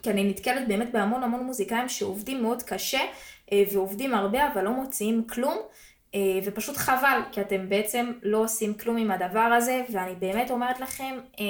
כי 0.02 0.10
אני 0.10 0.24
נתקלת 0.24 0.68
באמת 0.68 0.92
בהמון 0.92 1.22
המון 1.22 1.44
מוזיקאים 1.44 1.88
שעובדים 1.88 2.42
מאוד 2.42 2.62
קשה 2.62 3.00
אה, 3.52 3.62
ועובדים 3.72 4.14
הרבה 4.14 4.52
אבל 4.52 4.64
לא 4.64 4.70
מוציאים 4.70 5.26
כלום. 5.26 5.58
אה, 6.14 6.38
ופשוט 6.44 6.76
חבל, 6.76 7.20
כי 7.32 7.40
אתם 7.40 7.68
בעצם 7.68 8.12
לא 8.22 8.38
עושים 8.38 8.74
כלום 8.74 8.96
עם 8.96 9.10
הדבר 9.10 9.40
הזה, 9.40 9.82
ואני 9.92 10.14
באמת 10.14 10.50
אומרת 10.50 10.80
לכם, 10.80 11.18
אה, 11.40 11.44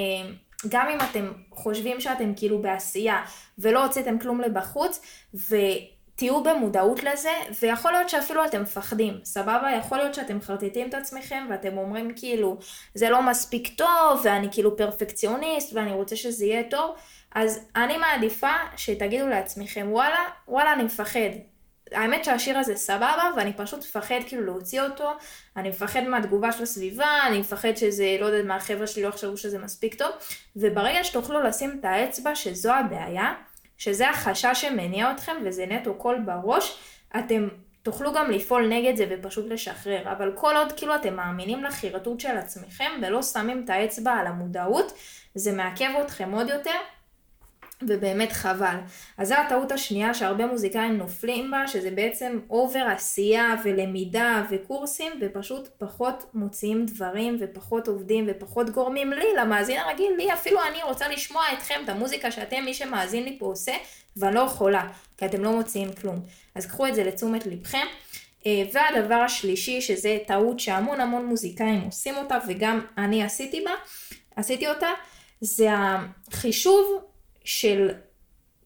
גם 0.69 0.89
אם 0.89 0.99
אתם 1.11 1.33
חושבים 1.51 2.01
שאתם 2.01 2.33
כאילו 2.37 2.63
בעשייה 2.63 3.25
ולא 3.59 3.85
הוצאתם 3.85 4.19
כלום 4.19 4.41
לבחוץ, 4.41 5.01
ותהיו 5.35 6.43
במודעות 6.43 7.03
לזה, 7.03 7.33
ויכול 7.63 7.93
להיות 7.93 8.09
שאפילו 8.09 8.45
אתם 8.45 8.63
מפחדים, 8.63 9.15
סבבה? 9.25 9.69
יכול 9.79 9.99
להיות 9.99 10.15
שאתם 10.15 10.37
מחרטטים 10.37 10.89
את 10.89 10.95
עצמכם 10.95 11.47
ואתם 11.51 11.79
אומרים 11.79 12.13
כאילו, 12.17 12.59
זה 12.95 13.11
לא 13.11 13.23
מספיק 13.23 13.69
טוב, 13.77 14.21
ואני 14.25 14.49
כאילו 14.53 14.77
פרפקציוניסט, 14.77 15.73
ואני 15.75 15.93
רוצה 15.93 16.17
שזה 16.17 16.45
יהיה 16.45 16.63
טוב, 16.71 16.95
אז 17.35 17.61
אני 17.77 17.99
מעדיפה 17.99 18.53
שתגידו 18.77 19.29
לעצמכם, 19.29 19.87
וואלה, 19.91 20.25
וואלה, 20.49 20.73
אני 20.73 20.83
מפחד. 20.83 21.52
האמת 21.95 22.25
שהשיר 22.25 22.59
הזה 22.59 22.77
סבבה, 22.77 23.31
ואני 23.37 23.53
פשוט 23.53 23.79
מפחד 23.79 24.21
כאילו 24.27 24.45
להוציא 24.45 24.83
אותו, 24.83 25.11
אני 25.57 25.69
מפחד 25.69 26.03
מהתגובה 26.03 26.53
של 26.53 26.63
הסביבה, 26.63 27.19
אני 27.27 27.41
מפחד 27.41 27.77
שזה, 27.77 28.17
לא 28.21 28.27
יודעת 28.27 28.45
מה, 28.45 28.57
החבר'ה 28.57 28.87
שלי 28.87 29.03
לא 29.03 29.09
יחשבו 29.09 29.37
שזה 29.37 29.59
מספיק 29.59 29.95
טוב, 29.95 30.11
וברגע 30.57 31.05
שתוכלו 31.05 31.43
לשים 31.43 31.77
את 31.81 31.85
האצבע 31.85 32.35
שזו 32.35 32.73
הבעיה, 32.73 33.35
שזה 33.79 34.11
החשש 34.11 34.61
שמניע 34.61 35.11
אתכם 35.11 35.33
וזה 35.45 35.67
נטו 35.67 35.95
קול 35.95 36.19
בראש, 36.25 36.79
אתם 37.19 37.49
תוכלו 37.83 38.13
גם 38.13 38.31
לפעול 38.31 38.69
נגד 38.69 38.97
זה 38.97 39.07
ופשוט 39.11 39.47
לשחרר, 39.49 40.13
אבל 40.13 40.33
כל 40.35 40.57
עוד 40.57 40.73
כאילו 40.73 40.95
אתם 40.95 41.17
מאמינים 41.17 41.65
לחירטות 41.65 42.21
של 42.21 42.37
עצמכם 42.37 42.91
ולא 43.03 43.23
שמים 43.23 43.63
את 43.65 43.71
האצבע 43.71 44.13
על 44.13 44.27
המודעות, 44.27 44.93
זה 45.35 45.53
מעכב 45.53 45.91
אתכם 46.03 46.33
עוד 46.33 46.49
יותר, 46.49 46.77
ובאמת 47.89 48.33
חבל. 48.33 48.77
אז 49.19 49.29
זו 49.29 49.35
הטעות 49.35 49.73
השנייה 49.73 50.15
שהרבה 50.15 50.47
מוזיקאים 50.47 50.97
נופלים 50.97 51.51
בה, 51.51 51.67
שזה 51.67 51.91
בעצם 51.91 52.39
over 52.51 52.85
עשייה 52.97 53.55
ולמידה 53.65 54.45
וקורסים, 54.51 55.13
ופשוט 55.21 55.69
פחות 55.79 56.25
מוציאים 56.35 56.87
דברים 56.87 57.37
ופחות 57.41 57.89
עובדים 57.89 58.25
ופחות 58.29 58.71
גורמים 58.71 59.13
לי, 59.13 59.27
למאזין 59.39 59.79
הרגיל, 59.81 60.13
לי 60.17 60.33
אפילו 60.33 60.59
אני 60.71 60.83
רוצה 60.83 61.09
לשמוע 61.09 61.43
אתכם, 61.53 61.81
את 61.85 61.89
המוזיקה 61.89 62.31
שאתם, 62.31 62.65
מי 62.65 62.75
שמאזין 62.75 63.25
לי 63.25 63.37
פה 63.39 63.47
עושה, 63.47 63.73
ואני 64.17 64.35
לא 64.35 64.41
יכולה, 64.41 64.89
כי 65.17 65.27
אתם 65.27 65.45
לא 65.45 65.53
מוציאים 65.53 65.93
כלום. 65.93 66.21
אז 66.55 66.67
קחו 66.67 66.87
את 66.87 66.95
זה 66.95 67.05
לתשומת 67.05 67.47
לבכם. 67.47 67.87
אה, 68.47 68.63
והדבר 68.73 69.15
השלישי, 69.15 69.81
שזה 69.81 70.19
טעות 70.27 70.61
שהמון 70.61 71.01
המון 71.01 71.27
מוזיקאים 71.27 71.81
עושים 71.81 72.17
אותה, 72.17 72.39
וגם 72.49 72.81
אני 72.99 73.23
עשיתי 73.23 73.65
בה, 73.65 73.71
עשיתי 74.37 74.69
אותה, 74.69 74.89
זה 75.41 75.69
החישוב 75.73 77.05
של 77.45 77.91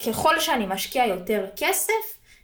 ככל 0.06 0.40
שאני 0.40 0.66
משקיע 0.66 1.06
יותר 1.06 1.46
כסף, 1.56 1.92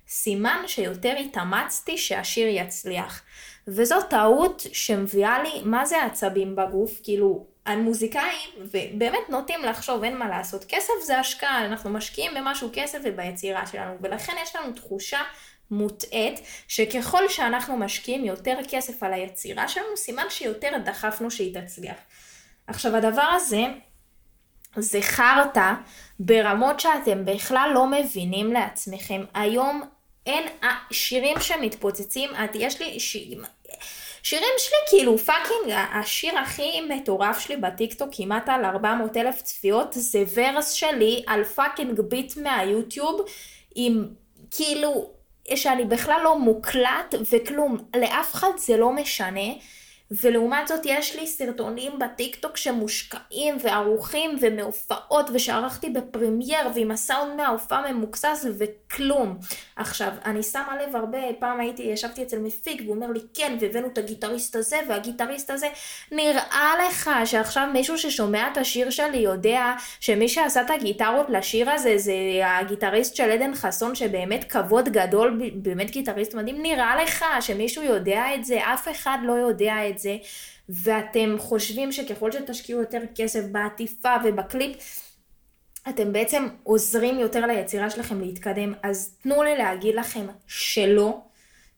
סימן 0.09 0.63
שיותר 0.67 1.17
התאמצתי 1.17 1.99
שהשיר 1.99 2.49
יצליח. 2.49 3.23
וזו 3.69 3.97
טעות 4.11 4.63
שמביאה 4.73 5.43
לי, 5.43 5.63
מה 5.65 5.87
זה 5.87 6.05
עצבים 6.05 6.57
בגוף? 6.57 7.01
כאילו, 7.03 7.47
המוזיקאים, 7.67 8.51
ובאמת 8.59 9.29
נוטים 9.29 9.65
לחשוב, 9.65 10.05
אין 10.05 10.17
מה 10.17 10.29
לעשות. 10.29 10.65
כסף 10.69 10.93
זה 11.03 11.19
השקעה, 11.19 11.67
אנחנו 11.67 11.91
משקיעים 11.91 12.35
במשהו 12.35 12.71
כסף 12.73 12.99
וביצירה 13.05 13.67
שלנו, 13.67 13.95
ולכן 14.01 14.33
יש 14.43 14.57
לנו 14.57 14.73
תחושה 14.73 15.21
מוטעית, 15.71 16.41
שככל 16.69 17.29
שאנחנו 17.29 17.77
משקיעים 17.77 18.25
יותר 18.25 18.59
כסף 18.69 19.03
על 19.03 19.13
היצירה 19.13 19.69
שלנו, 19.69 19.97
סימן 19.97 20.27
שיותר 20.29 20.71
דחפנו 20.85 21.31
שהיא 21.31 21.61
תצליח. 21.61 21.97
עכשיו, 22.67 22.97
הדבר 22.97 23.23
הזה, 23.23 23.63
זה 24.77 25.03
חרטא 25.03 25.73
ברמות 26.25 26.81
שאתם 26.81 27.25
בכלל 27.25 27.71
לא 27.75 27.87
מבינים 27.87 28.53
לעצמכם. 28.53 29.25
היום 29.35 29.83
אין 30.27 30.49
שירים 30.91 31.41
שמתפוצצים, 31.41 32.31
את, 32.45 32.51
יש 32.55 32.81
לי 32.81 33.01
שירים, 33.01 33.41
שירים 34.23 34.55
שלי 34.59 34.77
כאילו 34.89 35.19
fucking, 35.19 35.87
השיר 35.93 36.39
הכי 36.39 36.81
מטורף 36.81 37.39
שלי 37.39 37.57
בטיקטוק 37.57 38.09
כמעט 38.13 38.49
על 38.49 38.65
400 38.65 39.17
אלף 39.17 39.43
צפיות 39.43 39.89
זה 39.91 40.25
verse 40.35 40.73
שלי 40.73 41.23
על 41.27 41.45
fucking 41.45 42.01
beat 42.01 42.37
מהיוטיוב 42.37 43.21
עם 43.75 44.09
כאילו, 44.51 45.11
שאני 45.55 45.85
בכלל 45.85 46.21
לא 46.25 46.39
מוקלט 46.39 47.15
וכלום, 47.33 47.77
לאף 47.97 48.35
אחד 48.35 48.51
זה 48.57 48.77
לא 48.77 48.93
משנה. 48.93 49.51
ולעומת 50.21 50.69
זאת 50.69 50.81
יש 50.85 51.17
לי 51.17 51.27
סרטונים 51.27 51.99
בטיקטוק 51.99 52.57
שמושקעים 52.57 53.57
וערוכים 53.63 54.39
ומהופעות 54.41 55.31
ושערכתי 55.33 55.91
בפרמייר 55.91 56.69
ועם 56.75 56.91
הסאונד 56.91 57.37
מההופעה 57.37 57.93
ממוקסס 57.93 58.47
וכלום. 58.59 59.39
עכשיו, 59.77 60.13
אני 60.25 60.43
שמה 60.43 60.77
לב 60.83 60.97
הרבה, 60.97 61.19
פעם 61.39 61.61
הייתי, 61.61 61.83
ישבתי 61.83 62.23
אצל 62.23 62.39
מפיק 62.39 62.83
והוא 62.85 62.95
אומר 62.95 63.07
לי 63.07 63.21
כן 63.35 63.57
והבאנו 63.61 63.87
את 63.87 63.99
הגיטריסט 63.99 64.57
הזה 64.57 64.77
והגיטריסט 64.89 65.51
הזה. 65.51 65.67
נראה 66.13 66.73
לך 66.87 67.11
שעכשיו 67.25 67.69
מישהו 67.73 67.99
ששומע 67.99 68.49
את 68.53 68.57
השיר 68.57 68.91
שלי 68.91 69.19
יודע 69.19 69.75
שמי 70.01 70.29
שעשה 70.29 70.61
את 70.61 70.71
הגיטרות 70.71 71.27
לשיר 71.31 71.71
הזה 71.71 71.99
זה 71.99 72.13
הגיטריסט 72.45 73.17
של 73.17 73.31
עדן 73.31 73.55
חסון 73.55 73.95
שבאמת 73.95 74.45
כבוד 74.45 74.89
גדול, 74.89 75.41
באמת 75.55 75.91
גיטריסט 75.91 76.35
מדהים. 76.35 76.63
נראה 76.63 77.03
לך 77.03 77.25
שמישהו 77.41 77.83
יודע 77.83 78.25
את 78.35 78.45
זה? 78.45 78.59
אף 78.75 78.89
אחד 78.89 79.19
לא 79.23 79.33
יודע 79.33 79.75
את 79.89 79.99
זה. 79.99 80.02
זה, 80.03 80.17
ואתם 80.69 81.37
חושבים 81.39 81.93
שככל 81.93 82.33
שתשקיעו 82.33 82.81
יותר 82.81 83.01
כסף 83.15 83.45
בעטיפה 83.53 84.15
ובקליפ, 84.25 84.77
אתם 85.89 86.13
בעצם 86.13 86.49
עוזרים 86.63 87.19
יותר 87.19 87.47
ליצירה 87.47 87.91
שלכם 87.91 88.21
להתקדם, 88.21 88.73
אז 88.83 89.17
תנו 89.23 89.43
לי 89.43 89.57
להגיד 89.57 89.95
לכם 89.95 90.27
שלא, 90.47 91.21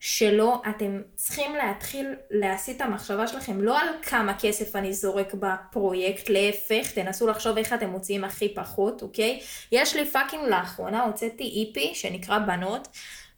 שלא, 0.01 0.63
אתם 0.71 1.01
צריכים 1.15 1.55
להתחיל 1.55 2.15
להסיט 2.31 2.77
את 2.77 2.81
המחשבה 2.81 3.27
שלכם 3.27 3.61
לא 3.61 3.81
על 3.81 3.89
כמה 4.03 4.39
כסף 4.39 4.77
אני 4.77 4.93
זורק 4.93 5.35
בפרויקט, 5.35 6.29
להפך, 6.29 6.91
תנסו 6.95 7.27
לחשוב 7.27 7.59
איך 7.59 7.73
אתם 7.73 7.91
מוציאים 7.91 8.25
הכי 8.25 8.55
פחות, 8.55 9.03
אוקיי? 9.03 9.41
יש 9.73 9.97
לי 9.97 10.07
fucking 10.07 10.43
לאחרונה, 10.49 11.03
הוצאתי 11.03 11.65
EP 11.67 11.95
שנקרא 11.95 12.39
בנות, 12.39 12.89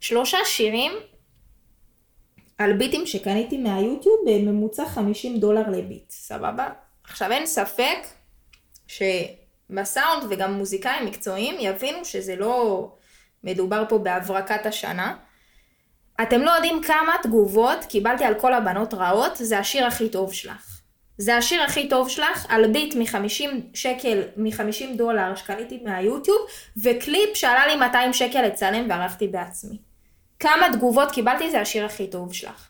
שלושה 0.00 0.38
שירים 0.44 0.92
על 2.58 2.72
ביטים 2.72 3.06
שקניתי 3.06 3.58
מהיוטיוב 3.58 4.16
בממוצע 4.26 4.86
50 4.86 5.40
דולר 5.40 5.70
ל 5.70 5.77
beat, 5.77 6.10
סבבה? 6.10 6.68
עכשיו 7.04 7.32
אין 7.32 7.46
ספק 7.46 7.98
שבסאונד 8.86 10.22
וגם 10.30 10.52
מוזיקאים 10.52 11.06
מקצועיים 11.06 11.56
יבינו 11.60 12.04
שזה 12.04 12.36
לא 12.36 12.88
מדובר 13.44 13.84
פה 13.88 13.98
בהברקת 13.98 14.66
השנה. 14.66 15.16
אתם 16.22 16.40
לא 16.40 16.50
יודעים 16.50 16.82
כמה 16.82 17.12
תגובות 17.22 17.84
קיבלתי 17.84 18.24
על 18.24 18.34
כל 18.34 18.54
הבנות 18.54 18.94
רעות, 18.94 19.32
זה 19.36 19.58
השיר 19.58 19.86
הכי 19.86 20.08
טוב 20.08 20.32
שלך. 20.32 20.80
זה 21.18 21.36
השיר 21.36 21.62
הכי 21.62 21.88
טוב 21.88 22.08
שלך 22.08 22.46
על 22.48 22.72
beat 22.72 22.94
מ-50 22.94 23.50
שקל, 23.74 24.22
מ-50 24.36 24.96
דולר 24.96 25.34
שקניתי 25.34 25.80
מהיוטיוב, 25.84 26.38
וקליפ 26.82 27.34
שעלה 27.34 27.66
לי 27.66 27.76
200 27.76 28.12
שקל 28.12 28.42
לצלם 28.42 28.86
וערכתי 28.90 29.28
בעצמי. 29.28 29.78
כמה 30.40 30.66
תגובות 30.72 31.10
קיבלתי 31.10 31.50
זה 31.50 31.60
השיר 31.60 31.84
הכי 31.84 32.06
טוב 32.06 32.32
שלך. 32.32 32.68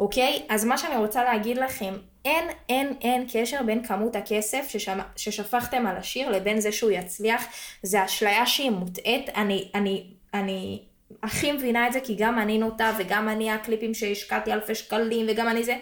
אוקיי? 0.00 0.42
אז 0.48 0.64
מה 0.64 0.78
שאני 0.78 0.96
רוצה 0.96 1.24
להגיד 1.24 1.56
לכם, 1.56 1.94
אין, 2.24 2.44
אין, 2.68 2.94
אין 3.00 3.26
קשר 3.32 3.62
בין 3.62 3.84
כמות 3.84 4.16
הכסף 4.16 4.68
ששמ... 4.68 4.98
ששפכתם 5.16 5.86
על 5.86 5.96
השיר 5.96 6.30
לבין 6.30 6.60
זה 6.60 6.72
שהוא 6.72 6.90
יצליח. 6.90 7.44
זה 7.82 8.04
אשליה 8.04 8.46
שהיא 8.46 8.70
מוטעית. 8.70 9.28
אני, 9.36 9.70
אני, 9.74 10.06
אני 10.34 10.82
הכי 11.22 11.52
מבינה 11.52 11.86
את 11.86 11.92
זה 11.92 12.00
כי 12.00 12.14
גם 12.18 12.38
אני 12.38 12.58
נוטה 12.58 12.92
וגם 12.98 13.28
אני 13.28 13.50
הקליפים 13.50 13.94
שהשקעתי 13.94 14.52
אלפי 14.52 14.74
שקלים 14.74 15.26
וגם 15.28 15.48
אני 15.48 15.64
זה. 15.64 15.76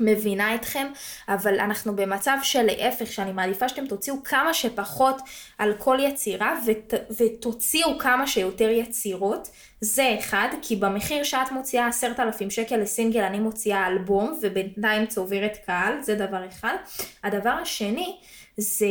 מבינה 0.00 0.54
אתכם, 0.54 0.86
אבל 1.28 1.60
אנחנו 1.60 1.96
במצב 1.96 2.36
של 2.42 2.62
להפך, 2.62 3.12
שאני 3.12 3.32
מעדיפה 3.32 3.68
שאתם 3.68 3.86
תוציאו 3.86 4.22
כמה 4.24 4.54
שפחות 4.54 5.16
על 5.58 5.74
כל 5.78 5.98
יצירה 6.00 6.58
ות, 6.66 6.94
ותוציאו 7.20 7.98
כמה 7.98 8.26
שיותר 8.26 8.70
יצירות. 8.70 9.48
זה 9.80 10.16
אחד, 10.18 10.48
כי 10.62 10.76
במחיר 10.76 11.22
שאת 11.22 11.52
מוציאה 11.52 11.86
עשרת 11.86 12.20
אלפים 12.20 12.50
שקל 12.50 12.76
לסינגל 12.76 13.22
אני 13.22 13.38
מוציאה 13.38 13.86
אלבום 13.86 14.38
ובינתיים 14.42 15.06
צוברת 15.06 15.56
קהל, 15.66 16.02
זה 16.02 16.14
דבר 16.14 16.48
אחד. 16.48 16.76
הדבר 17.24 17.50
השני 17.50 18.16
זה 18.56 18.88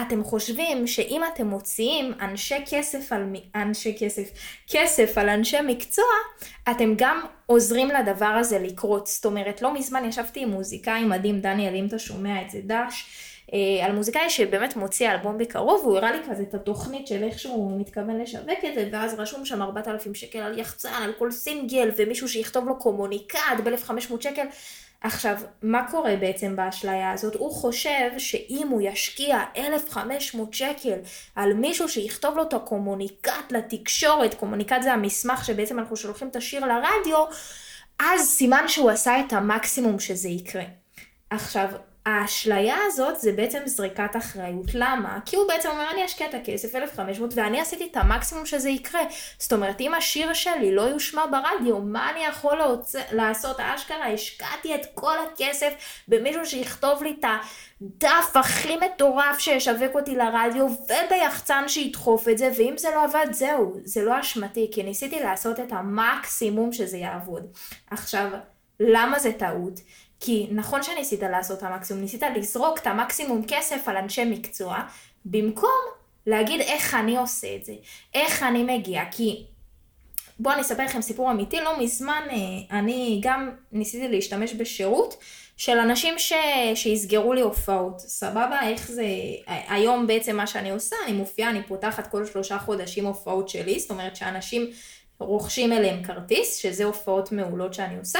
אתם 0.00 0.24
חושבים 0.24 0.86
שאם 0.86 1.22
אתם 1.34 1.46
מוציאים 1.46 2.12
אנשי 2.20 2.64
כסף 2.70 3.12
על 3.12 3.22
אנשי 3.54 3.96
כסף, 3.98 4.30
כסף 4.70 5.18
על 5.18 5.28
אנשי 5.28 5.56
מקצוע, 5.66 6.04
אתם 6.70 6.94
גם 6.96 7.20
עוזרים 7.46 7.88
לדבר 7.88 8.26
הזה 8.26 8.58
לקרות. 8.58 9.06
זאת 9.06 9.24
אומרת, 9.24 9.62
לא 9.62 9.74
מזמן 9.74 10.04
ישבתי 10.04 10.42
עם 10.42 10.48
מוזיקאי 10.48 11.04
מדהים, 11.04 11.40
דניאל, 11.40 11.74
אם 11.74 11.86
אתה 11.86 11.98
שומע 11.98 12.42
את 12.42 12.50
זה, 12.50 12.58
דש, 12.64 13.06
על 13.84 13.92
מוזיקאי 13.92 14.30
שבאמת 14.30 14.76
מוציא 14.76 15.10
אלבום 15.10 15.38
בקרוב, 15.38 15.80
והוא 15.84 15.96
הראה 15.96 16.12
לי 16.12 16.18
כזה 16.30 16.42
את 16.42 16.54
התוכנית 16.54 17.06
של 17.06 17.24
איך 17.24 17.38
שהוא 17.38 17.80
מתכוון 17.80 18.20
לשווק 18.20 18.64
את 18.68 18.74
זה, 18.74 18.88
ואז 18.92 19.14
רשום 19.18 19.44
שם 19.44 19.62
4,000 19.62 20.14
שקל 20.14 20.38
על 20.38 20.58
יחצן, 20.58 21.02
על 21.02 21.12
כל 21.18 21.30
סינגל, 21.30 21.90
ומישהו 21.96 22.28
שיכתוב 22.28 22.68
לו 22.68 22.78
קומוניקט 22.78 23.38
ב-1,500 23.64 24.20
שקל. 24.20 24.46
עכשיו, 25.00 25.36
מה 25.62 25.90
קורה 25.90 26.16
בעצם 26.16 26.56
באשליה 26.56 27.12
הזאת? 27.12 27.34
הוא 27.34 27.52
חושב 27.52 28.10
שאם 28.18 28.68
הוא 28.70 28.80
ישקיע 28.82 29.40
1,500 29.56 30.54
שקל 30.54 30.98
על 31.36 31.54
מישהו 31.54 31.88
שיכתוב 31.88 32.36
לו 32.36 32.42
את 32.42 32.54
הקומוניקט 32.54 33.52
לתקשורת, 33.52 34.34
קומוניקט 34.34 34.82
זה 34.82 34.92
המסמך 34.92 35.44
שבעצם 35.44 35.78
אנחנו 35.78 35.96
שולחים 35.96 36.28
את 36.28 36.36
השיר 36.36 36.64
לרדיו, 36.64 37.24
אז 37.98 38.20
סימן 38.20 38.64
שהוא 38.68 38.90
עשה 38.90 39.20
את 39.20 39.32
המקסימום 39.32 39.98
שזה 39.98 40.28
יקרה. 40.28 40.64
עכשיו, 41.30 41.68
האשליה 42.06 42.76
הזאת 42.86 43.20
זה 43.20 43.32
בעצם 43.32 43.58
זריקת 43.64 44.16
אחריות. 44.16 44.74
למה? 44.74 45.18
כי 45.26 45.36
הוא 45.36 45.48
בעצם 45.48 45.68
אומר, 45.68 45.90
אני 45.92 46.04
אשקיע 46.04 46.28
את 46.28 46.34
הכסף, 46.34 46.74
1,500, 46.74 47.30
ואני 47.34 47.60
עשיתי 47.60 47.88
את 47.90 47.96
המקסימום 47.96 48.46
שזה 48.46 48.70
יקרה. 48.70 49.00
זאת 49.38 49.52
אומרת, 49.52 49.80
אם 49.80 49.94
השיר 49.94 50.32
שלי 50.32 50.74
לא 50.74 50.82
יושמע 50.82 51.26
ברדיו, 51.26 51.78
מה 51.78 52.10
אני 52.10 52.24
יכול 52.24 52.58
להוצ... 52.58 52.94
לעשות? 53.12 53.60
אשכרה, 53.60 54.12
השקעתי 54.12 54.74
את 54.74 54.86
כל 54.94 55.14
הכסף 55.18 55.74
במישהו 56.08 56.46
שיכתוב 56.46 57.02
לי 57.02 57.16
את 57.20 57.24
הדף 57.80 58.36
הכי 58.36 58.76
מטורף 58.76 59.38
שישווק 59.38 59.94
אותי 59.94 60.16
לרדיו, 60.16 60.66
וביחצן 60.66 61.64
שידחוף 61.68 62.28
את 62.28 62.38
זה, 62.38 62.50
ואם 62.56 62.74
זה 62.78 62.88
לא 62.94 63.04
עבד, 63.04 63.26
זהו, 63.32 63.76
זה 63.84 64.02
לא 64.02 64.20
אשמתי, 64.20 64.70
כי 64.72 64.82
ניסיתי 64.82 65.20
לעשות 65.20 65.60
את 65.60 65.72
המקסימום 65.72 66.72
שזה 66.72 66.96
יעבוד. 66.96 67.46
עכשיו, 67.90 68.28
למה 68.80 69.18
זה 69.18 69.32
טעות? 69.32 69.80
כי 70.20 70.46
נכון 70.50 70.82
שניסית 70.82 71.22
לעשות 71.22 71.58
את 71.58 71.62
המקסימום, 71.62 72.02
ניסית 72.02 72.22
לזרוק 72.36 72.78
את 72.78 72.86
המקסימום 72.86 73.42
כסף 73.48 73.88
על 73.88 73.96
אנשי 73.96 74.24
מקצוע, 74.24 74.78
במקום 75.24 75.80
להגיד 76.26 76.60
איך 76.60 76.94
אני 76.94 77.16
עושה 77.16 77.56
את 77.56 77.64
זה, 77.64 77.72
איך 78.14 78.42
אני 78.42 78.62
מגיע, 78.62 79.02
כי 79.10 79.44
בואו 80.38 80.54
אני 80.54 80.62
אספר 80.62 80.84
לכם 80.84 81.02
סיפור 81.02 81.30
אמיתי, 81.30 81.60
לא 81.60 81.80
מזמן 81.80 82.22
אה, 82.30 82.78
אני 82.78 83.20
גם 83.22 83.50
ניסיתי 83.72 84.08
להשתמש 84.08 84.52
בשירות 84.52 85.16
של 85.56 85.78
אנשים 85.78 86.18
ש... 86.18 86.32
שיסגרו 86.74 87.32
לי 87.32 87.40
הופעות, 87.40 88.00
סבבה? 88.00 88.60
איך 88.62 88.90
זה, 88.90 89.04
היום 89.46 90.06
בעצם 90.06 90.36
מה 90.36 90.46
שאני 90.46 90.70
עושה, 90.70 90.96
אני 91.04 91.12
מופיעה, 91.12 91.50
אני 91.50 91.62
פותחת 91.62 92.10
כל 92.10 92.26
שלושה 92.26 92.58
חודשים 92.58 93.06
הופעות 93.06 93.48
שלי, 93.48 93.80
זאת 93.80 93.90
אומרת 93.90 94.16
שאנשים 94.16 94.70
רוכשים 95.20 95.72
אליהם 95.72 96.02
כרטיס, 96.02 96.56
שזה 96.56 96.84
הופעות 96.84 97.32
מעולות 97.32 97.74
שאני 97.74 97.98
עושה, 97.98 98.18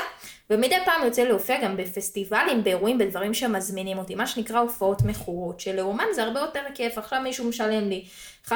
ומדי 0.50 0.76
פעם 0.84 1.04
יוצא 1.04 1.22
להופיע 1.22 1.60
גם 1.62 1.76
בפסטיבלים, 1.76 2.64
באירועים, 2.64 2.98
בדברים 2.98 3.34
שמזמינים 3.34 3.98
אותי, 3.98 4.14
מה 4.14 4.26
שנקרא 4.26 4.58
הופעות 4.58 5.02
מכורות, 5.02 5.60
שלאומן 5.60 6.04
זה 6.14 6.22
הרבה 6.22 6.40
יותר 6.40 6.62
כיף, 6.74 6.98
עכשיו 6.98 7.20
מישהו 7.20 7.48
משלם 7.48 7.88
לי 7.88 8.04
5,000-7,000 8.48 8.52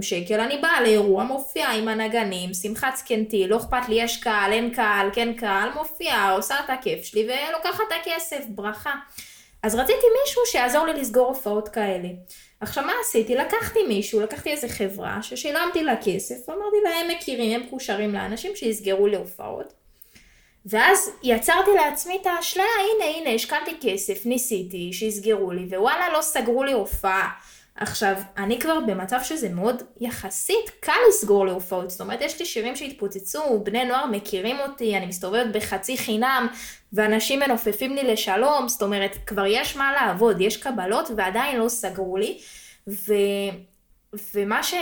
שקל, 0.00 0.40
אני 0.40 0.58
באה 0.58 0.80
לאירוע, 0.80 1.24
מופיעה 1.24 1.72
עם 1.72 1.88
הנגנים, 1.88 2.54
שמחת 2.54 2.96
זקנתי, 2.96 3.48
לא 3.48 3.56
אכפת 3.56 3.88
לי, 3.88 3.94
יש 3.94 4.16
קהל, 4.16 4.52
אין 4.52 4.74
קהל, 4.74 5.08
כן 5.12 5.32
קהל, 5.32 5.68
מופיעה, 5.74 6.32
עושה 6.32 6.54
את 6.64 6.70
הכיף 6.70 7.04
שלי 7.04 7.28
ולוקחת 7.28 7.84
את 7.88 7.92
הכסף, 8.00 8.44
ברכה. 8.48 8.94
אז 9.62 9.74
רציתי 9.74 10.06
מישהו 10.22 10.42
שיעזור 10.46 10.86
לי 10.86 11.00
לסגור 11.00 11.26
הופעות 11.26 11.68
כאלה. 11.68 12.08
עכשיו 12.60 12.84
מה 12.84 12.92
עשיתי? 13.00 13.34
לקחתי 13.34 13.78
מישהו, 13.88 14.20
לקחתי 14.20 14.50
איזה 14.50 14.68
חברה 14.68 15.18
ששילמתי 15.22 15.84
לה 15.84 15.94
כסף, 16.04 16.48
אמרתי 16.48 16.76
לה 16.84 16.90
הם 16.90 17.08
מכירים, 17.16 17.60
הם 17.60 17.66
מקושרים 17.66 18.14
לאנשים 18.14 18.56
שיסגרו 18.56 19.06
לי 19.06 19.16
הופעות. 19.16 19.85
ואז 20.66 21.10
יצרתי 21.22 21.70
לעצמי 21.74 22.18
את 22.22 22.26
האשליה, 22.26 22.64
הנה 22.64 23.16
הנה 23.16 23.30
השקעתי 23.30 23.76
כסף, 23.80 24.26
ניסיתי, 24.26 24.92
שיסגרו 24.92 25.52
לי, 25.52 25.66
ווואלה 25.66 26.12
לא 26.12 26.22
סגרו 26.22 26.64
לי 26.64 26.72
הופעה. 26.72 27.30
עכשיו, 27.76 28.14
אני 28.36 28.60
כבר 28.60 28.80
במצב 28.80 29.18
שזה 29.22 29.48
מאוד 29.48 29.82
יחסית 30.00 30.70
קל 30.80 30.92
לסגור 31.08 31.46
להופעות, 31.46 31.90
זאת 31.90 32.00
אומרת, 32.00 32.20
יש 32.20 32.40
לי 32.40 32.46
שירים 32.46 32.76
שהתפוצצו, 32.76 33.60
בני 33.64 33.84
נוער 33.84 34.06
מכירים 34.06 34.60
אותי, 34.60 34.96
אני 34.96 35.06
מסתובבת 35.06 35.46
בחצי 35.52 35.98
חינם, 35.98 36.48
ואנשים 36.92 37.40
מנופפים 37.40 37.94
לי 37.94 38.02
לשלום, 38.02 38.68
זאת 38.68 38.82
אומרת, 38.82 39.16
כבר 39.26 39.46
יש 39.46 39.76
מה 39.76 39.92
לעבוד, 39.92 40.40
יש 40.40 40.56
קבלות, 40.56 41.08
ועדיין 41.16 41.56
לא 41.58 41.68
סגרו 41.68 42.16
לי. 42.16 42.38
ו... 42.88 43.14
ומה 44.34 44.62
ש... 44.62 44.74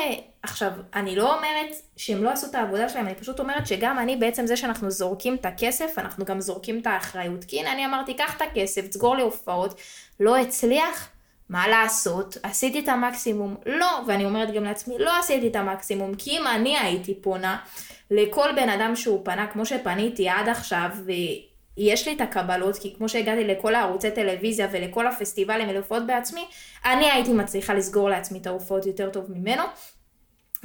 עכשיו, 0.45 0.71
אני 0.95 1.17
לא 1.17 1.37
אומרת 1.37 1.75
שהם 1.97 2.25
לא 2.25 2.31
עשו 2.31 2.47
את 2.47 2.55
העבודה 2.55 2.89
שלהם, 2.89 3.07
אני 3.07 3.15
פשוט 3.15 3.41
אומרת 3.41 3.67
שגם 3.67 3.99
אני, 3.99 4.17
בעצם 4.17 4.47
זה 4.47 4.57
שאנחנו 4.57 4.91
זורקים 4.91 5.35
את 5.35 5.47
הכסף, 5.47 5.99
אנחנו 5.99 6.25
גם 6.25 6.41
זורקים 6.41 6.81
את 6.81 6.87
האחריות. 6.87 7.45
כי 7.45 7.61
הנה, 7.61 7.73
אני 7.73 7.87
אמרתי, 7.87 8.15
קח 8.15 8.37
את 8.37 8.43
הכסף, 8.43 8.89
תסגור 8.89 9.17
לי 9.17 9.23
הופעות, 9.23 9.81
לא 10.21 10.37
הצליח, 10.37 11.09
מה 11.49 11.69
לעשות? 11.69 12.37
עשיתי 12.43 12.81
את 12.81 12.89
המקסימום? 12.89 13.57
לא, 13.67 14.01
ואני 14.07 14.25
אומרת 14.25 14.55
גם 14.55 14.65
לעצמי, 14.65 14.99
לא 14.99 15.19
עשיתי 15.19 15.49
את 15.49 15.57
המקסימום, 15.57 16.15
כי 16.15 16.31
אם 16.31 16.47
אני 16.47 16.79
הייתי 16.79 17.15
פונה 17.15 17.59
לכל 18.11 18.49
בן 18.57 18.69
אדם 18.69 18.97
שהוא 18.97 19.21
פנה, 19.25 19.47
כמו 19.47 19.67
שפניתי 19.67 20.29
עד 20.29 20.49
עכשיו, 20.49 20.89
ויש 21.77 22.09
לי 22.09 22.15
את 22.15 22.21
הקבלות, 22.21 22.79
כי 22.79 22.95
כמו 22.99 23.09
שהגעתי 23.09 23.45
לכל 23.45 23.75
הערוצי 23.75 24.11
טלוויזיה 24.11 24.69
ולכל 24.73 25.07
הפסטיבלים 25.07 25.69
ולהופעות 25.69 26.07
בעצמי, 26.07 26.45
אני 26.85 27.11
הייתי 27.11 27.33
מצליחה 27.33 27.75
לסגור 27.75 28.11
לעצמי 28.11 28.39
את 28.39 28.47
ההופעות 28.47 28.87
יותר 28.87 29.11
טוב 29.11 29.25
ממנו. 29.29 29.63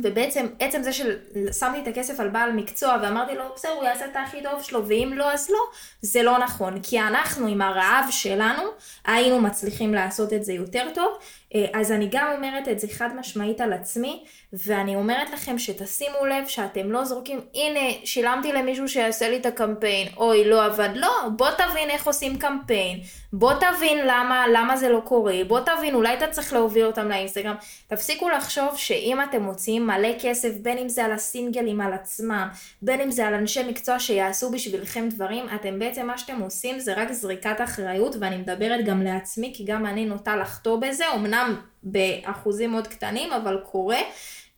ובעצם, 0.03 0.45
עצם 0.59 0.83
זה 0.83 0.91
ששמתי 0.93 1.79
את 1.83 1.88
הכסף 1.88 2.19
על 2.19 2.29
בעל 2.29 2.51
מקצוע 2.51 2.97
ואמרתי 3.01 3.35
לו, 3.35 3.43
בסדר, 3.55 3.71
הוא 3.71 3.83
יעשה 3.83 4.05
את 4.05 4.15
הכי 4.15 4.43
טוב 4.43 4.63
שלו, 4.63 4.88
ואם 4.88 5.13
לא, 5.15 5.33
אז 5.33 5.49
לא, 5.49 5.59
זה 6.01 6.23
לא 6.23 6.38
נכון. 6.38 6.79
כי 6.83 6.99
אנחנו, 6.99 7.47
עם 7.47 7.62
הרעב 7.62 8.05
שלנו, 8.12 8.63
היינו 9.05 9.41
מצליחים 9.41 9.93
לעשות 9.93 10.33
את 10.33 10.43
זה 10.43 10.53
יותר 10.53 10.88
טוב. 10.93 11.17
אה, 11.55 11.65
אז 11.73 11.91
אני 11.91 12.07
גם 12.12 12.27
אומרת 12.35 12.67
את 12.67 12.79
זה 12.79 12.88
חד 12.88 13.09
משמעית 13.19 13.62
על 13.62 13.73
עצמי, 13.73 14.23
ואני 14.53 14.95
אומרת 14.95 15.29
לכם 15.29 15.59
שתשימו 15.59 16.25
לב 16.25 16.47
שאתם 16.47 16.91
לא 16.91 17.05
זורקים, 17.05 17.41
הנה, 17.55 18.05
שילמתי 18.05 18.51
למישהו 18.51 18.88
שיעשה 18.89 19.29
לי 19.29 19.38
את 19.38 19.45
הקמפיין, 19.45 20.07
אוי, 20.17 20.45
לא 20.45 20.65
עבד, 20.65 20.89
לא, 20.95 21.09
בוא 21.38 21.49
תבין 21.51 21.89
איך 21.89 22.07
עושים 22.07 22.38
קמפיין, 22.38 22.99
בוא 23.33 23.53
תבין 23.53 23.97
למה, 24.07 24.45
למה 24.53 24.77
זה 24.77 24.89
לא 24.89 24.99
קורה, 24.99 25.35
בוא 25.47 25.59
תבין, 25.59 25.95
אולי 25.95 26.13
אתה 26.13 26.27
צריך 26.27 26.53
להוביל 26.53 26.85
אותם 26.85 27.07
לאינסטגרם. 27.09 27.55
תפסיקו 27.88 28.29
לחשוב 28.29 28.77
שאם 28.77 29.17
אתם 29.21 29.43
מוציאים 29.43 29.88
מלא 29.88 30.09
כסף, 30.19 30.51
בין 30.62 30.77
אם 30.77 30.89
זה 30.89 31.05
על 31.05 31.12
הסינגלים, 31.12 31.81
על 31.81 31.93
עצמם, 31.93 32.47
בין 32.81 33.01
אם 33.01 33.12
זה 33.12 33.27
על 33.27 33.33
אנשי 33.33 33.63
מקצוע 33.63 33.99
שיעשו 33.99 34.51
בשבילכם 34.51 35.09
דברים, 35.09 35.45
אתם 35.55 35.79
בעצם, 35.79 36.07
מה 36.07 36.17
שאתם 36.17 36.39
עושים 36.39 36.79
זה 36.79 36.93
רק 36.93 37.12
זריקת 37.12 37.62
אחריות, 37.63 38.15
ואני 38.19 38.38
מדברת 38.38 38.85
גם 38.85 39.01
לעצמי, 39.01 39.51
כי 39.55 39.63
גם 39.63 39.85
אני 39.85 40.05
נוטה 40.05 40.35
לחטוא 40.35 40.77
בזה, 40.77 41.03
אמנם 41.15 41.38
באחוזים 41.84 42.71
מאוד 42.71 42.88
קטנים, 42.88 43.34
אבל 43.34 43.58
קורה. 43.63 43.99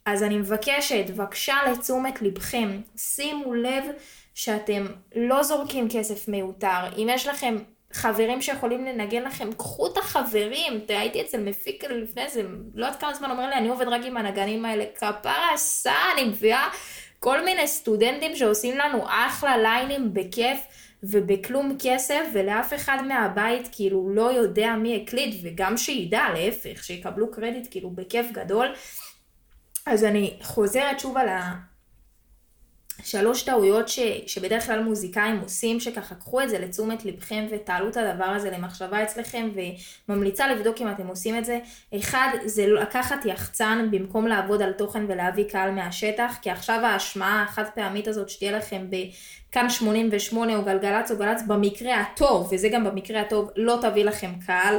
אז 0.06 0.24
אני 0.24 0.38
מבקשת, 0.38 1.10
בבקשה 1.10 1.56
לתשומת 1.72 2.22
לבכם, 2.22 2.82
שימו 2.96 3.54
לב 3.54 3.84
שאתם 4.36 4.86
לא 5.16 5.44
זורקים 5.44 5.88
כסף 5.92 6.28
מיותר. 6.28 6.80
אם 6.98 7.08
יש 7.12 7.28
לכם 7.28 7.58
חברים 7.94 8.42
שיכולים 8.42 8.86
לנגן 8.86 9.24
לכם, 9.24 9.50
קחו 9.58 9.88
את 9.88 9.98
החברים. 9.98 10.80
הייתי 10.88 11.22
אצל 11.22 11.40
מפיק 11.40 11.84
לפני 11.84 12.30
זה, 12.30 12.42
לא 12.76 12.86
יודעת 12.86 13.02
כמה 13.02 13.14
זמן 13.14 13.32
אומר 13.32 13.50
לי, 13.50 13.56
אני 13.56 13.70
עובד 13.70 13.88
רק 13.88 14.02
עם 14.06 14.18
הנגנים 14.18 14.66
האלה. 14.66 14.86
כפרה 14.96 15.54
עשה, 15.54 15.94
אני 16.14 16.24
מביאה 16.24 16.70
כל 17.20 17.46
מיני 17.46 17.68
סטודנטים 17.68 18.36
שעושים 18.36 18.78
לנו 18.78 19.04
אחלה 19.08 19.58
ליינים 19.58 20.14
בכיף. 20.14 20.58
ובכלום 21.04 21.78
כסף, 21.80 22.22
ולאף 22.34 22.74
אחד 22.74 22.98
מהבית 23.08 23.70
כאילו 23.72 24.10
לא 24.14 24.32
יודע 24.32 24.76
מי 24.76 25.04
הקליט, 25.04 25.36
וגם 25.44 25.78
שידע, 25.78 26.24
להפך, 26.34 26.84
שיקבלו 26.84 27.32
קרדיט 27.32 27.68
כאילו 27.72 27.90
בכיף 27.90 28.32
גדול. 28.32 28.68
אז 29.86 30.04
אני 30.04 30.40
חוזרת 30.42 31.00
שוב 31.00 31.18
על 31.18 31.28
השלוש 33.04 33.44
טעויות 33.44 33.90
ש, 33.90 34.00
שבדרך 34.28 34.66
כלל 34.66 34.84
מוזיקאים 34.84 35.40
עושים, 35.40 35.80
שככה 35.80 36.16
קחו 36.16 36.42
את 36.42 36.50
זה 36.50 36.60
לתשומת 36.60 37.06
לבכם 37.06 37.48
ותעלו 37.52 37.90
את 37.90 37.98
הדבר 37.98 38.26
הזה 38.26 38.52
למחשבה 38.52 39.04
אצלכם, 39.04 39.50
וממליצה 40.10 40.48
לבדוק 40.48 40.82
אם 40.82 40.92
אתם 40.92 41.08
עושים 41.08 41.38
את 41.38 41.46
זה. 41.46 41.60
אחד, 41.98 42.30
זה 42.46 42.68
לקחת 42.68 43.26
יחצן 43.26 43.88
במקום 43.92 44.28
לעבוד 44.28 44.62
על 44.62 44.72
תוכן 44.72 45.06
ולהביא 45.08 45.44
קהל 45.50 45.72
מהשטח, 45.72 46.38
כי 46.42 46.50
עכשיו 46.50 46.80
ההשמעה 46.86 47.44
החד 47.44 47.66
פעמית 47.76 48.08
הזאת 48.08 48.30
שתהיה 48.30 48.52
לכם 48.52 48.88
בכאן 48.90 49.70
88 49.70 50.56
או 50.56 50.62
גלגלצ 50.66 51.12
או 51.12 51.18
גלצ, 51.18 51.42
במקרה 51.48 52.02
הטוב, 52.02 52.50
וזה 52.52 52.70
גם 52.70 52.84
במקרה 52.84 53.22
הטוב, 53.22 53.50
לא 53.56 53.78
תביא 53.82 54.06
לכם 54.06 54.32
קהל. 54.46 54.76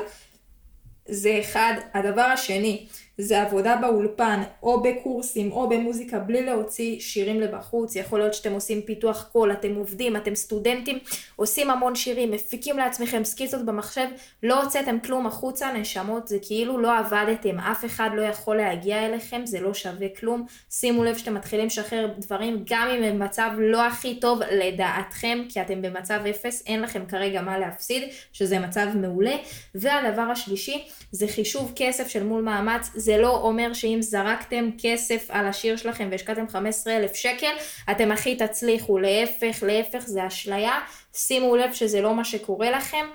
זה 1.09 1.39
אחד. 1.41 1.75
הדבר 1.95 2.23
השני, 2.23 2.87
זה 3.18 3.42
עבודה 3.42 3.77
באולפן, 3.77 4.42
או 4.62 4.83
בקורסים, 4.83 5.53
או 5.53 5.68
במוזיקה, 5.68 6.18
בלי 6.18 6.46
להוציא 6.46 7.01
שירים 7.01 7.40
לבחוץ. 7.40 7.96
יכול 7.96 8.18
להיות 8.18 8.35
שאתם 8.35 8.53
עושים 8.53 8.83
פיתוח 8.83 9.29
קול, 9.33 9.53
אתם 9.53 9.75
עובדים, 9.75 10.16
אתם 10.16 10.35
סטודנטים, 10.35 10.98
עושים 11.37 11.70
המון 11.70 11.94
שירים, 11.94 12.31
מפיקים 12.31 12.77
לעצמכם 12.77 13.25
סקיצות 13.25 13.64
במחשב, 13.64 14.07
לא 14.42 14.62
הוצאתם 14.62 15.01
כלום 15.01 15.27
החוצה, 15.27 15.72
נשמות, 15.72 16.29
זה 16.29 16.38
כאילו 16.42 16.79
לא 16.79 16.98
עבדתם, 16.98 17.59
אף 17.59 17.85
אחד 17.85 18.11
לא 18.14 18.22
יכול 18.22 18.57
להגיע 18.57 19.07
אליכם, 19.07 19.42
זה 19.44 19.61
לא 19.61 19.75
שווה 19.75 20.09
כלום. 20.20 20.46
שימו 20.70 21.05
לב 21.05 21.16
שאתם 21.16 21.35
מתחילים 21.35 21.66
לשחרר 21.66 22.09
דברים, 22.18 22.64
גם 22.70 22.88
אם 22.88 23.03
הם 23.03 23.18
במצב 23.18 23.51
לא 23.59 23.87
הכי 23.87 24.20
טוב 24.20 24.40
לדעתכם, 24.53 25.38
כי 25.48 25.61
אתם 25.61 25.83
במצב 25.83 26.20
אפס, 26.31 26.62
אין 26.66 26.83
לכם 26.83 27.07
כרגע 27.07 27.42
מה 27.42 27.59
להפסיד, 27.59 28.03
שזה 28.33 28.59
מצב 28.59 28.87
מעולה. 28.94 29.35
והדבר 29.75 30.22
השלישי, 30.22 30.85
זה 31.12 31.29
חישוב 31.29 31.72
כסף 31.77 32.09
של 32.09 32.22
מול 32.22 32.42
מאמץ. 32.42 32.90
זה 33.03 33.17
לא 33.17 33.37
אומר 33.37 33.73
שאם 33.73 33.99
זרקתם 34.01 34.71
כסף 34.79 35.27
על 35.29 35.47
השיר 35.47 35.77
שלכם 35.77 36.09
והשקעתם 36.11 36.49
15 36.49 36.97
אלף 36.97 37.15
שקל, 37.15 37.53
אתם 37.91 38.12
הכי 38.12 38.37
תצליחו. 38.37 38.99
להפך, 38.99 39.62
להפך, 39.62 40.07
זה 40.07 40.27
אשליה. 40.27 40.81
שימו 41.15 41.57
לב 41.57 41.73
שזה 41.73 42.01
לא 42.01 42.15
מה 42.15 42.25
שקורה 42.25 42.71
לכם. 42.71 43.07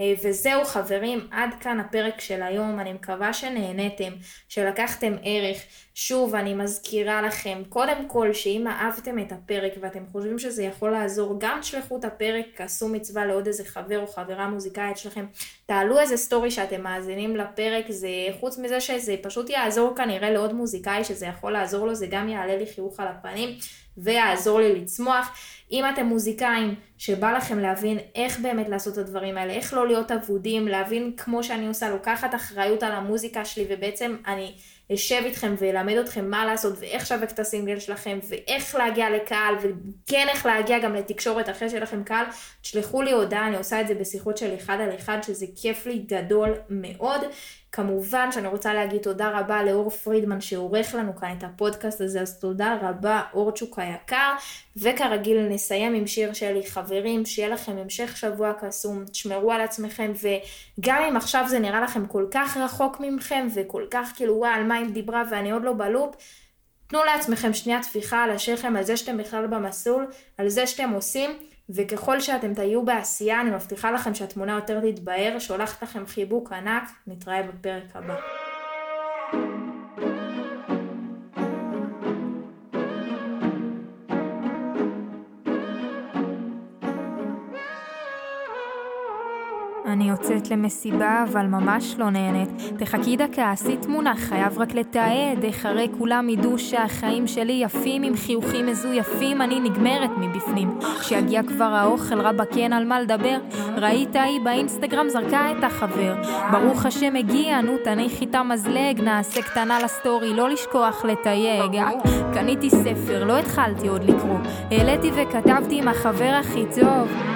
אה, 0.00 0.12
וזהו 0.22 0.64
חברים, 0.64 1.28
עד 1.30 1.50
כאן 1.60 1.80
הפרק 1.80 2.20
של 2.20 2.42
היום, 2.42 2.80
אני 2.80 2.92
מקווה 2.92 3.32
שנהניתם, 3.32 4.12
שלקחתם 4.48 5.16
ערך. 5.24 5.62
שוב, 5.98 6.34
אני 6.34 6.54
מזכירה 6.54 7.22
לכם, 7.22 7.62
קודם 7.68 8.08
כל, 8.08 8.32
שאם 8.32 8.66
אהבתם 8.66 9.18
את 9.18 9.32
הפרק 9.32 9.72
ואתם 9.80 10.02
חושבים 10.12 10.38
שזה 10.38 10.62
יכול 10.62 10.90
לעזור, 10.90 11.36
גם 11.38 11.58
תשלחו 11.60 11.98
את 11.98 12.04
הפרק, 12.04 12.60
עשו 12.60 12.88
מצווה 12.88 13.26
לעוד 13.26 13.46
איזה 13.46 13.64
חבר 13.64 13.98
או 13.98 14.06
חברה 14.06 14.48
מוזיקאית 14.48 14.96
שלכם, 14.96 15.26
תעלו 15.66 16.00
איזה 16.00 16.16
סטורי 16.16 16.50
שאתם 16.50 16.82
מאזינים 16.82 17.36
לפרק, 17.36 17.84
זה 17.88 18.08
חוץ 18.40 18.58
מזה 18.58 18.80
שזה 18.80 19.14
פשוט 19.22 19.50
יעזור 19.50 19.96
כנראה 19.96 20.30
לעוד 20.30 20.52
מוזיקאי 20.52 21.04
שזה 21.04 21.26
יכול 21.26 21.52
לעזור 21.52 21.86
לו, 21.86 21.94
זה 21.94 22.06
גם 22.10 22.28
יעלה 22.28 22.56
לי 22.56 22.66
חיוך 22.66 23.00
על 23.00 23.08
הפנים 23.08 23.58
ויעזור 23.96 24.60
לי 24.60 24.80
לצמוח. 24.80 25.38
אם 25.70 25.84
אתם 25.94 26.06
מוזיקאים 26.06 26.74
שבא 26.98 27.32
לכם 27.32 27.58
להבין 27.58 27.98
איך 28.14 28.40
באמת 28.40 28.68
לעשות 28.68 28.92
את 28.92 28.98
הדברים 28.98 29.38
האלה, 29.38 29.52
איך 29.52 29.74
לא 29.74 29.86
להיות 29.86 30.10
אבודים, 30.10 30.68
להבין 30.68 31.12
כמו 31.16 31.42
שאני 31.44 31.66
עושה, 31.66 31.90
לוקחת 31.90 32.34
אחריות 32.34 32.82
על 32.82 32.92
המוזיקה 32.92 33.44
שלי 33.44 33.66
ובעצם 33.68 34.16
אני 34.26 34.54
אשב 34.94 35.22
איתכם 35.24 35.54
ואלמד 35.58 35.96
אתכם 35.96 36.30
מה 36.30 36.46
לעשות 36.46 36.74
ואיך 36.78 37.02
לשווק 37.02 37.30
את 37.30 37.38
הסינגל 37.38 37.80
שלכם 37.80 38.18
ואיך 38.28 38.74
להגיע 38.74 39.10
לקהל 39.10 39.54
וכן 39.56 40.26
איך 40.28 40.46
להגיע 40.46 40.78
גם 40.78 40.94
לתקשורת 40.94 41.48
אחרי 41.48 41.70
שלכם 41.70 42.04
קהל, 42.04 42.26
תשלחו 42.62 43.02
לי 43.02 43.12
הודעה, 43.12 43.48
אני 43.48 43.56
עושה 43.56 43.80
את 43.80 43.88
זה 43.88 43.94
בשיחות 43.94 44.38
של 44.38 44.54
אחד 44.54 44.78
על 44.80 44.94
אחד 44.96 45.18
שזה 45.22 45.46
כיף 45.56 45.86
לי 45.86 45.98
גדול 45.98 46.54
מאוד. 46.70 47.20
כמובן 47.76 48.32
שאני 48.32 48.48
רוצה 48.48 48.74
להגיד 48.74 49.02
תודה 49.02 49.40
רבה 49.40 49.62
לאור 49.62 49.90
פרידמן 49.90 50.40
שעורך 50.40 50.94
לנו 50.94 51.16
כאן 51.16 51.34
את 51.38 51.44
הפודקאסט 51.44 52.00
הזה, 52.00 52.20
אז 52.20 52.38
תודה 52.38 52.78
רבה 52.82 53.22
אורצ'וק 53.34 53.78
היקר, 53.78 54.32
וכרגיל 54.76 55.48
נסיים 55.48 55.94
עם 55.94 56.06
שיר 56.06 56.32
שלי, 56.32 56.66
חברים, 56.66 57.26
שיהיה 57.26 57.48
לכם 57.48 57.78
המשך 57.78 58.16
שבוע 58.16 58.52
קסום, 58.60 59.04
תשמרו 59.04 59.52
על 59.52 59.60
עצמכם, 59.60 60.12
וגם 60.22 61.02
אם 61.02 61.16
עכשיו 61.16 61.44
זה 61.48 61.58
נראה 61.58 61.80
לכם 61.80 62.06
כל 62.06 62.26
כך 62.30 62.56
רחוק 62.56 63.00
ממכם, 63.00 63.46
וכל 63.54 63.84
כך 63.90 64.12
כאילו 64.16 64.34
וואי 64.36 64.50
על 64.50 64.64
מה 64.64 64.74
היא 64.74 64.86
דיברה 64.86 65.22
ואני 65.30 65.50
עוד 65.50 65.62
לא 65.62 65.72
בלופ, 65.72 66.16
תנו 66.86 67.04
לעצמכם 67.04 67.54
שנייה 67.54 67.82
טפיחה 67.82 68.22
על 68.22 68.30
השכם, 68.30 68.76
על 68.76 68.82
זה 68.82 68.96
שאתם 68.96 69.16
בכלל 69.16 69.46
במסלול, 69.46 70.06
על 70.38 70.48
זה 70.48 70.66
שאתם 70.66 70.90
עושים. 70.90 71.30
וככל 71.70 72.20
שאתם 72.20 72.54
תהיו 72.54 72.84
בעשייה, 72.84 73.40
אני 73.40 73.50
מבטיחה 73.50 73.90
לכם 73.90 74.14
שהתמונה 74.14 74.52
יותר 74.52 74.80
תתבהר, 74.90 75.38
שולחת 75.38 75.82
לכם 75.82 76.06
חיבוק 76.06 76.52
ענק, 76.52 76.90
נתראה 77.06 77.42
בפרק 77.42 77.84
הבא. 77.94 78.16
אני 89.96 90.10
יוצאת 90.10 90.50
למסיבה, 90.50 91.24
אבל 91.30 91.46
ממש 91.46 91.94
לא 91.98 92.10
נהנית. 92.10 92.48
תחכי 92.78 93.16
דקה, 93.16 93.50
עשי 93.50 93.76
תמונה, 93.76 94.16
חייב 94.16 94.58
רק 94.58 94.74
לתעד. 94.74 95.44
איך 95.44 95.66
הרי 95.66 95.88
כולם 95.98 96.28
ידעו 96.28 96.58
שהחיים 96.58 97.26
שלי 97.26 97.52
יפים, 97.52 98.02
עם 98.02 98.16
חיוכים 98.16 98.66
מזויפים, 98.66 99.42
אני 99.42 99.60
נגמרת 99.60 100.10
מבפנים. 100.18 100.78
כשיגיע 101.00 101.42
כבר 101.42 101.64
האוכל, 101.64 102.20
רבאק 102.20 102.56
אין 102.56 102.72
על 102.72 102.84
מה 102.84 103.00
לדבר. 103.00 103.38
ראית 103.76 104.16
היא 104.16 104.40
באינסטגרם 104.40 105.08
זרקה 105.08 105.50
את 105.50 105.64
החבר. 105.64 106.14
ברוך 106.50 106.86
השם 106.86 107.16
הגיע, 107.16 107.60
נו 107.60 107.72
תניחי 107.84 108.24
את 108.24 108.34
המזלג, 108.34 109.00
נעשה 109.00 109.42
קטנה 109.42 109.78
לסטורי, 109.84 110.34
לא 110.34 110.48
לשכוח 110.48 111.04
לתייג. 111.04 111.82
קניתי 112.34 112.70
ספר, 112.70 113.24
לא 113.24 113.38
התחלתי 113.38 113.88
עוד 113.88 114.04
לקרוא. 114.04 114.38
העליתי 114.70 115.10
וכתבתי 115.14 115.78
עם 115.78 115.88
החבר 115.88 116.40
הכי 116.40 116.64
טוב. 116.80 117.35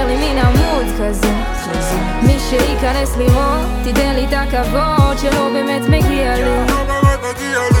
שייכנס 2.51 3.17
לראות, 3.17 3.65
תיתן 3.83 4.15
לי 4.15 4.25
את 4.25 4.33
הכבוד 4.33 5.17
שלא 5.17 5.49
באמת 5.53 5.81
מגיע 5.89 6.35
לי. 6.35 7.80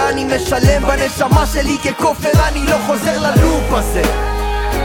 ואני 0.05 0.23
משלם 0.23 0.81
בנשמה 0.87 1.45
שלי 1.45 1.77
ככופר 1.77 2.47
אני 2.47 2.65
לא 2.65 2.77
חוזר 2.87 3.19
ללופ 3.19 3.71
הזה. 3.71 4.01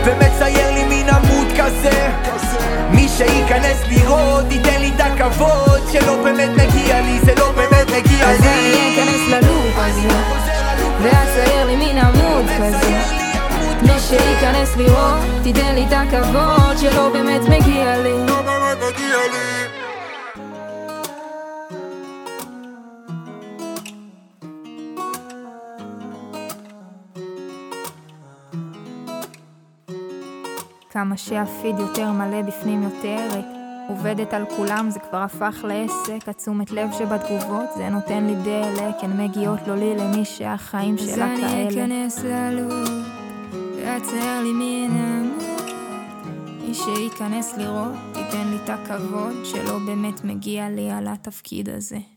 ומצייר 0.04 0.70
לי 0.70 0.84
מין 0.84 1.08
עמוד 1.08 1.48
כזה. 1.58 2.08
מי 2.90 3.08
שייכנס 3.08 3.82
לראות 3.88 4.44
ייתן 4.50 4.80
לי 4.80 4.92
את 4.96 5.00
הכבוד 5.00 5.80
שלא 5.92 6.22
באמת 6.24 6.50
מגיע 6.50 7.00
לי 7.00 7.20
זה 7.20 7.34
לא 7.38 7.52
באמת 7.52 7.86
מגיע 7.86 8.26
לי. 8.26 8.32
אז 8.32 8.40
אני 8.40 8.94
אכנס 8.94 9.28
ללופ 9.28 9.74
הזה 9.76 10.08
ואצייר 11.02 11.66
לי 11.66 11.76
מין 11.76 11.98
עמוד 11.98 12.44
כזה. 12.58 13.00
מי 13.82 14.00
שייכנס 14.08 14.76
לראות 14.76 15.18
תיתן 15.42 15.74
לי 15.74 15.86
את 15.88 15.92
הכבוד 15.92 16.78
שלא 16.78 17.08
באמת 17.12 17.40
מגיע 17.42 17.96
לי. 17.96 18.26
לא 18.26 18.42
באמת 18.42 18.76
מגיע 18.76 19.16
לי 19.32 19.85
כמה 30.96 31.16
שהפיד 31.16 31.78
יותר 31.78 32.12
מלא 32.12 32.42
בפנים 32.42 32.82
יותר 32.82 33.28
עובדת 33.88 34.34
על 34.34 34.44
כולם 34.56 34.90
זה 34.90 35.00
כבר 35.00 35.18
הפך 35.18 35.64
לעסק. 35.68 36.28
התשומת 36.28 36.70
לב 36.70 36.88
שבתגובות 36.98 37.68
זה 37.76 37.88
נותן 37.88 38.26
לי 38.26 38.34
דלק 38.34 38.94
הן 39.02 39.24
מגיעות 39.24 39.58
לא 39.66 39.74
לי 39.74 39.96
למי 39.96 40.24
שהחיים 40.24 40.98
שלה 40.98 41.36
כאלה 41.36 41.68
אז 41.68 41.76
אני 41.76 42.06
אכנס 42.06 42.24
ללוב 42.24 42.88
ואצייר 43.76 44.42
לי 44.42 44.52
מן 44.52 44.96
עמוד. 44.96 45.70
מי 46.66 46.74
שייכנס 46.74 47.56
לראות 47.58 47.94
תיתן 48.12 48.48
לי 48.50 48.56
את 48.64 48.70
הכבוד 48.70 49.44
שלא 49.44 49.78
באמת 49.86 50.24
מגיע 50.24 50.68
לי 50.68 50.90
על 50.90 51.08
התפקיד 51.08 51.68
הזה 51.68 52.15